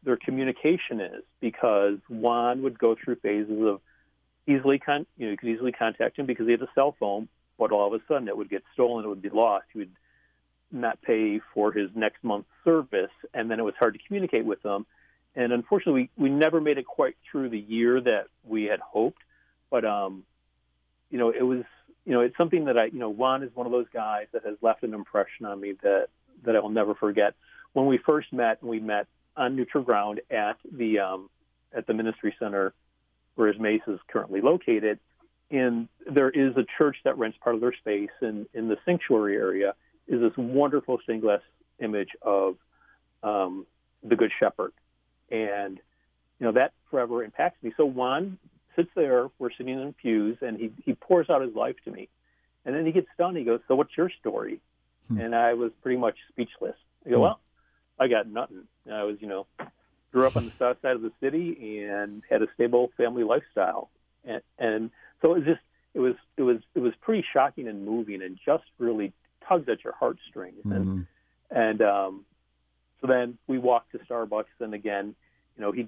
their 0.03 0.17
communication 0.17 1.01
is 1.01 1.23
because 1.39 1.97
Juan 2.07 2.63
would 2.63 2.79
go 2.79 2.95
through 2.95 3.17
phases 3.17 3.61
of 3.61 3.81
easily 4.47 4.79
con- 4.79 5.05
you 5.17 5.25
know 5.25 5.31
you 5.31 5.37
could 5.37 5.49
easily 5.49 5.71
contact 5.71 6.17
him 6.17 6.25
because 6.25 6.45
he 6.45 6.51
had 6.51 6.61
a 6.61 6.69
cell 6.73 6.95
phone, 6.99 7.27
but 7.57 7.71
all 7.71 7.93
of 7.93 7.99
a 7.99 8.03
sudden 8.07 8.27
it 8.27 8.35
would 8.35 8.49
get 8.49 8.63
stolen, 8.73 9.05
it 9.05 9.07
would 9.07 9.21
be 9.21 9.29
lost. 9.29 9.65
He 9.71 9.79
would 9.79 9.91
not 10.71 11.01
pay 11.01 11.41
for 11.53 11.71
his 11.71 11.89
next 11.95 12.23
month's 12.23 12.49
service, 12.63 13.11
and 13.33 13.49
then 13.49 13.59
it 13.59 13.63
was 13.63 13.73
hard 13.79 13.93
to 13.93 13.99
communicate 14.07 14.45
with 14.45 14.61
them. 14.61 14.85
And 15.35 15.53
unfortunately, 15.53 16.09
we, 16.17 16.29
we 16.29 16.35
never 16.35 16.59
made 16.59 16.77
it 16.77 16.85
quite 16.85 17.15
through 17.29 17.49
the 17.49 17.59
year 17.59 18.01
that 18.01 18.25
we 18.43 18.65
had 18.65 18.79
hoped. 18.79 19.21
But 19.69 19.85
um, 19.85 20.23
you 21.09 21.17
know, 21.17 21.29
it 21.29 21.43
was 21.43 21.63
you 22.05 22.13
know, 22.13 22.21
it's 22.21 22.37
something 22.37 22.65
that 22.65 22.77
I 22.77 22.85
you 22.85 22.99
know, 22.99 23.09
Juan 23.09 23.43
is 23.43 23.51
one 23.53 23.65
of 23.65 23.71
those 23.71 23.87
guys 23.93 24.27
that 24.31 24.45
has 24.45 24.55
left 24.61 24.83
an 24.83 24.93
impression 24.93 25.45
on 25.45 25.59
me 25.59 25.73
that 25.83 26.07
that 26.43 26.55
I 26.55 26.59
will 26.59 26.69
never 26.69 26.95
forget. 26.95 27.35
When 27.73 27.85
we 27.85 27.97
first 27.97 28.33
met, 28.33 28.63
we 28.63 28.79
met 28.79 29.07
on 29.35 29.55
neutral 29.55 29.83
ground 29.83 30.21
at 30.29 30.57
the 30.71 30.99
um, 30.99 31.29
at 31.73 31.87
the 31.87 31.93
ministry 31.93 32.35
center 32.39 32.73
where 33.35 33.53
Emmaus 33.53 33.81
is 33.87 33.99
currently 34.07 34.41
located. 34.41 34.99
And 35.51 35.87
there 36.05 36.29
is 36.29 36.55
a 36.57 36.65
church 36.77 36.97
that 37.05 37.17
rents 37.17 37.37
part 37.41 37.55
of 37.55 37.61
their 37.61 37.73
space, 37.73 38.11
and 38.21 38.47
in 38.53 38.67
the 38.67 38.77
sanctuary 38.85 39.35
area 39.35 39.73
is 40.07 40.21
this 40.21 40.35
wonderful 40.37 40.99
stained 41.03 41.21
glass 41.21 41.41
image 41.79 42.09
of 42.21 42.57
um, 43.23 43.65
the 44.03 44.15
Good 44.15 44.31
Shepherd, 44.39 44.73
and 45.31 45.79
you 46.39 46.45
know 46.45 46.51
that 46.51 46.73
forever 46.91 47.23
impacts 47.23 47.61
me. 47.63 47.73
So 47.77 47.85
Juan 47.85 48.37
sits 48.79 48.91
there. 48.95 49.29
We're 49.39 49.51
sitting 49.51 49.79
in 49.79 49.93
pews, 49.93 50.37
and 50.41 50.57
he 50.57 50.71
he 50.85 50.93
pours 50.93 51.29
out 51.29 51.41
his 51.41 51.55
life 51.55 51.75
to 51.85 51.91
me, 51.91 52.09
and 52.65 52.75
then 52.75 52.85
he 52.85 52.91
gets 52.91 53.07
done. 53.17 53.35
He 53.35 53.43
goes, 53.43 53.59
"So 53.67 53.75
what's 53.75 53.95
your 53.97 54.09
story?" 54.09 54.59
Hmm. 55.07 55.19
And 55.19 55.35
I 55.35 55.53
was 55.53 55.71
pretty 55.81 55.97
much 55.97 56.15
speechless. 56.29 56.75
I 57.05 57.09
go, 57.09 57.15
hmm. 57.17 57.21
"Well, 57.21 57.39
I 57.99 58.07
got 58.07 58.27
nothing. 58.27 58.67
I 58.91 59.03
was, 59.03 59.17
you 59.19 59.27
know, 59.27 59.47
grew 60.11 60.25
up 60.25 60.37
on 60.37 60.45
the 60.45 60.51
south 60.57 60.77
side 60.81 60.95
of 60.95 61.01
the 61.01 61.11
city 61.19 61.85
and 61.87 62.23
had 62.29 62.41
a 62.41 62.47
stable 62.53 62.91
family 62.97 63.23
lifestyle, 63.23 63.89
and, 64.23 64.41
and 64.57 64.91
so 65.21 65.33
it 65.33 65.39
was 65.39 65.45
just 65.45 65.61
it 65.93 65.99
was 65.99 66.15
it 66.37 66.43
was 66.43 66.57
it 66.75 66.79
was 66.79 66.93
pretty 67.01 67.25
shocking 67.33 67.67
and 67.67 67.85
moving, 67.85 68.21
and 68.21 68.39
just 68.45 68.63
really 68.77 69.13
tugged 69.47 69.69
at 69.69 69.83
your 69.83 69.93
heartstrings. 69.93 70.63
And 70.65 70.85
Mhm. 70.85 71.07
and 71.51 71.81
um, 71.81 72.25
so 73.01 73.07
then 73.07 73.37
we 73.47 73.57
walked 73.57 73.91
to 73.91 73.99
Starbucks, 73.99 74.59
and 74.59 74.73
again, 74.73 75.15
you 75.55 75.61
know, 75.61 75.71
he 75.71 75.87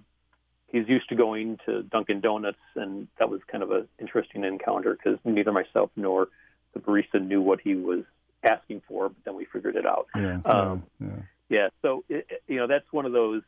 he's 0.72 0.88
used 0.88 1.10
to 1.10 1.16
going 1.16 1.60
to 1.66 1.84
Dunkin' 1.84 2.22
Donuts, 2.22 2.58
and 2.76 3.08
that 3.20 3.30
was 3.30 3.42
kind 3.52 3.64
of 3.64 3.72
an 3.72 3.88
interesting 4.00 4.44
encounter 4.44 4.94
because 4.96 5.20
neither 5.26 5.52
myself 5.52 5.90
nor 5.96 6.28
the 6.74 6.80
barista 6.80 7.22
knew 7.26 7.42
what 7.42 7.60
he 7.62 7.76
was 7.76 8.04
asking 8.44 8.82
for, 8.88 9.10
but 9.10 9.18
then 9.26 9.36
we 9.36 9.46
figured 9.46 9.76
it 9.76 9.86
out. 9.86 10.08
Yeah. 10.16 10.40
Um, 10.46 10.84
yeah. 11.00 11.08
yeah. 11.08 11.22
Yeah, 11.50 11.68
so 11.82 12.06
it, 12.08 12.26
it- 12.30 12.44
you 12.48 12.58
know 12.58 12.68
that's 12.68 12.92
one 12.92 13.06
of 13.06 13.12
those 13.12 13.42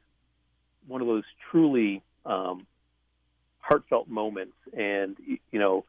one 0.88 1.00
of 1.00 1.08
those 1.08 1.24
truly 1.50 2.02
um, 2.26 2.68
heartfelt 3.60 4.10
moments, 4.10 4.58
and 4.78 5.16
you 5.26 5.60
know 5.60 5.86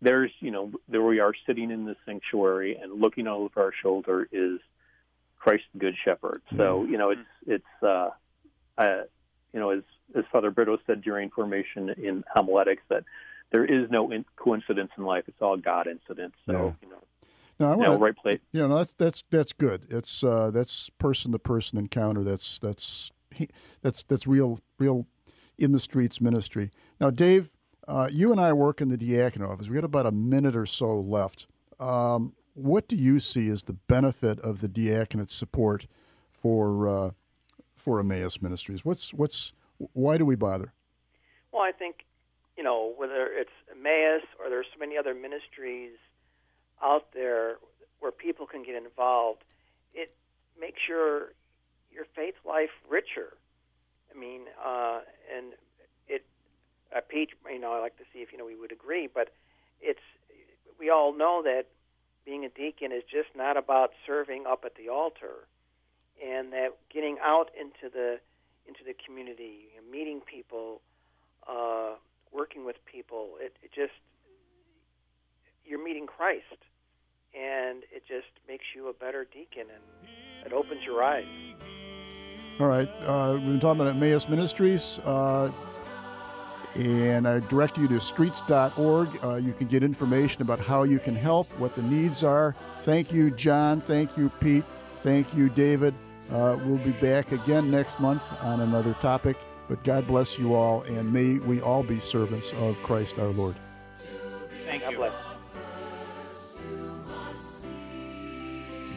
there's 0.00 0.30
you 0.38 0.52
know 0.52 0.70
there 0.88 1.02
we 1.02 1.18
are 1.18 1.32
sitting 1.46 1.72
in 1.72 1.84
the 1.84 1.96
sanctuary 2.06 2.76
and 2.76 3.00
looking 3.00 3.26
over 3.26 3.60
our 3.60 3.72
shoulder 3.82 4.28
is 4.30 4.60
Christ 5.36 5.64
the 5.72 5.80
Good 5.80 5.96
Shepherd. 6.04 6.42
So 6.56 6.84
you 6.84 6.96
know 6.96 7.10
it's 7.10 7.20
it's 7.44 7.82
uh, 7.82 8.10
uh, 8.78 9.02
you 9.52 9.60
know 9.60 9.70
as 9.70 9.82
as 10.14 10.24
Father 10.32 10.50
Brito 10.50 10.78
said 10.86 11.02
during 11.02 11.30
formation 11.30 11.90
in 11.90 12.24
homiletics 12.34 12.82
that 12.88 13.04
there 13.50 13.64
is 13.64 13.90
no 13.90 14.10
in- 14.10 14.24
coincidence 14.36 14.90
in 14.96 15.04
life; 15.04 15.24
it's 15.26 15.40
all 15.40 15.56
God 15.56 15.86
incidents. 15.86 16.36
So 16.46 16.52
Yeah. 16.52 16.72
you 16.82 16.90
know, 16.90 17.02
No, 17.60 17.66
I 17.72 17.76
you 17.76 17.82
know, 17.82 17.90
want 17.90 18.02
right 18.02 18.16
place. 18.16 18.40
Yeah, 18.52 18.66
no, 18.66 18.78
that's 18.78 18.94
that's 18.98 19.24
that's 19.30 19.52
good. 19.52 19.86
It's 19.88 20.22
uh, 20.22 20.50
that's 20.50 20.90
person 20.98 21.32
to 21.32 21.38
person 21.38 21.78
encounter. 21.78 22.22
That's 22.24 22.58
that's 22.58 23.10
he, 23.30 23.48
that's 23.82 24.02
that's 24.02 24.26
real 24.26 24.60
real 24.78 25.06
in 25.58 25.72
the 25.72 25.80
streets 25.80 26.20
ministry. 26.20 26.70
Now, 27.00 27.10
Dave, 27.10 27.50
uh, 27.88 28.08
you 28.12 28.30
and 28.32 28.40
I 28.40 28.52
work 28.52 28.80
in 28.80 28.90
the 28.90 28.96
diaconate 28.96 29.48
office. 29.48 29.68
We 29.68 29.74
got 29.74 29.84
about 29.84 30.06
a 30.06 30.12
minute 30.12 30.54
or 30.54 30.66
so 30.66 30.98
left. 31.00 31.46
Um, 31.80 32.34
what 32.54 32.88
do 32.88 32.96
you 32.96 33.18
see 33.20 33.48
as 33.50 33.64
the 33.64 33.72
benefit 33.72 34.38
of 34.40 34.60
the 34.60 34.68
diaconate 34.68 35.30
support 35.30 35.86
for 36.30 36.88
uh, 36.88 37.10
for 37.88 38.00
Emmaus 38.00 38.42
Ministries? 38.42 38.84
What's 38.84 39.14
what's 39.14 39.52
why 39.94 40.18
do 40.18 40.26
we 40.26 40.36
bother? 40.36 40.74
Well, 41.52 41.62
I 41.62 41.72
think, 41.72 42.04
you 42.54 42.62
know, 42.62 42.92
whether 42.98 43.28
it's 43.32 43.56
Emmaus 43.72 44.24
or 44.38 44.50
there's 44.50 44.66
so 44.74 44.78
many 44.78 44.98
other 44.98 45.14
ministries 45.14 45.92
out 46.84 47.06
there 47.14 47.56
where 48.00 48.12
people 48.12 48.46
can 48.46 48.62
get 48.62 48.74
involved, 48.74 49.42
it 49.94 50.14
makes 50.60 50.80
your 50.86 51.32
your 51.90 52.04
faith 52.14 52.34
life 52.46 52.76
richer. 52.90 53.38
I 54.14 54.18
mean, 54.18 54.42
uh, 54.62 55.00
and 55.34 55.54
it, 56.08 56.26
uh, 56.94 57.00
Pete, 57.08 57.30
you 57.50 57.58
know, 57.58 57.72
I 57.72 57.80
like 57.80 57.96
to 57.96 58.04
see 58.12 58.18
if 58.18 58.32
you 58.32 58.38
know 58.38 58.44
we 58.44 58.54
would 58.54 58.70
agree, 58.70 59.08
but 59.12 59.32
it's 59.80 60.04
we 60.78 60.90
all 60.90 61.16
know 61.16 61.42
that 61.42 61.68
being 62.26 62.44
a 62.44 62.50
deacon 62.50 62.92
is 62.92 63.02
just 63.10 63.30
not 63.34 63.56
about 63.56 63.92
serving 64.06 64.44
up 64.46 64.64
at 64.66 64.74
the 64.74 64.90
altar, 64.90 65.48
and 66.24 66.52
that 66.52 66.76
getting 66.92 67.16
out 67.22 67.50
into 67.58 67.92
the 67.92 68.18
into 68.66 68.80
the 68.84 68.94
community, 69.04 69.70
you 69.74 69.80
know, 69.80 69.90
meeting 69.90 70.20
people, 70.20 70.82
uh, 71.48 71.94
working 72.32 72.64
with 72.64 72.76
people. 72.84 73.30
It, 73.40 73.56
it 73.62 73.70
just 73.74 73.92
you're 75.64 75.82
meeting 75.82 76.06
Christ, 76.06 76.64
and 77.34 77.82
it 77.94 78.02
just 78.06 78.28
makes 78.46 78.64
you 78.74 78.88
a 78.88 78.92
better 78.92 79.26
deacon, 79.32 79.66
and 79.72 80.46
it 80.46 80.52
opens 80.52 80.84
your 80.84 81.02
eyes. 81.02 81.26
All 82.60 82.66
right, 82.66 82.88
uh, 83.02 83.34
we've 83.34 83.44
been 83.44 83.60
talking 83.60 83.80
about 83.80 83.94
Emmaus 83.94 84.28
Ministries, 84.28 84.98
uh, 85.04 85.50
and 86.74 87.28
I 87.28 87.40
direct 87.40 87.78
you 87.78 87.86
to 87.88 88.00
streets.org. 88.00 89.18
Uh, 89.22 89.36
you 89.36 89.52
can 89.52 89.68
get 89.68 89.84
information 89.84 90.42
about 90.42 90.58
how 90.58 90.82
you 90.82 90.98
can 90.98 91.14
help, 91.14 91.46
what 91.58 91.76
the 91.76 91.82
needs 91.82 92.24
are. 92.24 92.56
Thank 92.82 93.12
you, 93.12 93.30
John. 93.30 93.80
Thank 93.80 94.16
you, 94.16 94.30
Pete. 94.40 94.64
Thank 95.02 95.34
you, 95.34 95.48
David. 95.48 95.94
Uh, 96.30 96.58
we'll 96.64 96.78
be 96.78 96.92
back 96.92 97.32
again 97.32 97.70
next 97.70 98.00
month 98.00 98.24
on 98.42 98.60
another 98.60 98.94
topic. 98.94 99.38
But 99.68 99.84
God 99.84 100.06
bless 100.06 100.38
you 100.38 100.54
all, 100.54 100.82
and 100.82 101.12
may 101.12 101.38
we 101.38 101.60
all 101.60 101.82
be 101.82 102.00
servants 102.00 102.52
of 102.54 102.82
Christ 102.82 103.18
our 103.18 103.28
Lord. 103.28 103.56
Thank 104.64 104.82
God 104.82 104.92
you. 104.92 104.98
bless. 104.98 105.12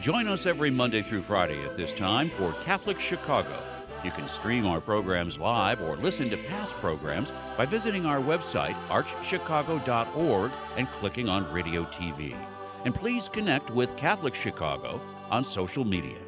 Join 0.00 0.26
us 0.26 0.46
every 0.46 0.70
Monday 0.70 1.00
through 1.00 1.22
Friday 1.22 1.62
at 1.62 1.76
this 1.76 1.92
time 1.92 2.28
for 2.30 2.52
Catholic 2.54 2.98
Chicago. 2.98 3.62
You 4.02 4.10
can 4.10 4.28
stream 4.28 4.66
our 4.66 4.80
programs 4.80 5.38
live 5.38 5.80
or 5.80 5.96
listen 5.96 6.28
to 6.30 6.36
past 6.36 6.72
programs 6.80 7.32
by 7.56 7.66
visiting 7.66 8.04
our 8.04 8.18
website, 8.18 8.74
archchicago.org, 8.88 10.50
and 10.76 10.90
clicking 10.90 11.28
on 11.28 11.52
Radio 11.52 11.84
TV. 11.84 12.36
And 12.84 12.92
please 12.92 13.28
connect 13.28 13.70
with 13.70 13.96
Catholic 13.96 14.34
Chicago 14.34 15.00
on 15.30 15.44
social 15.44 15.84
media. 15.84 16.18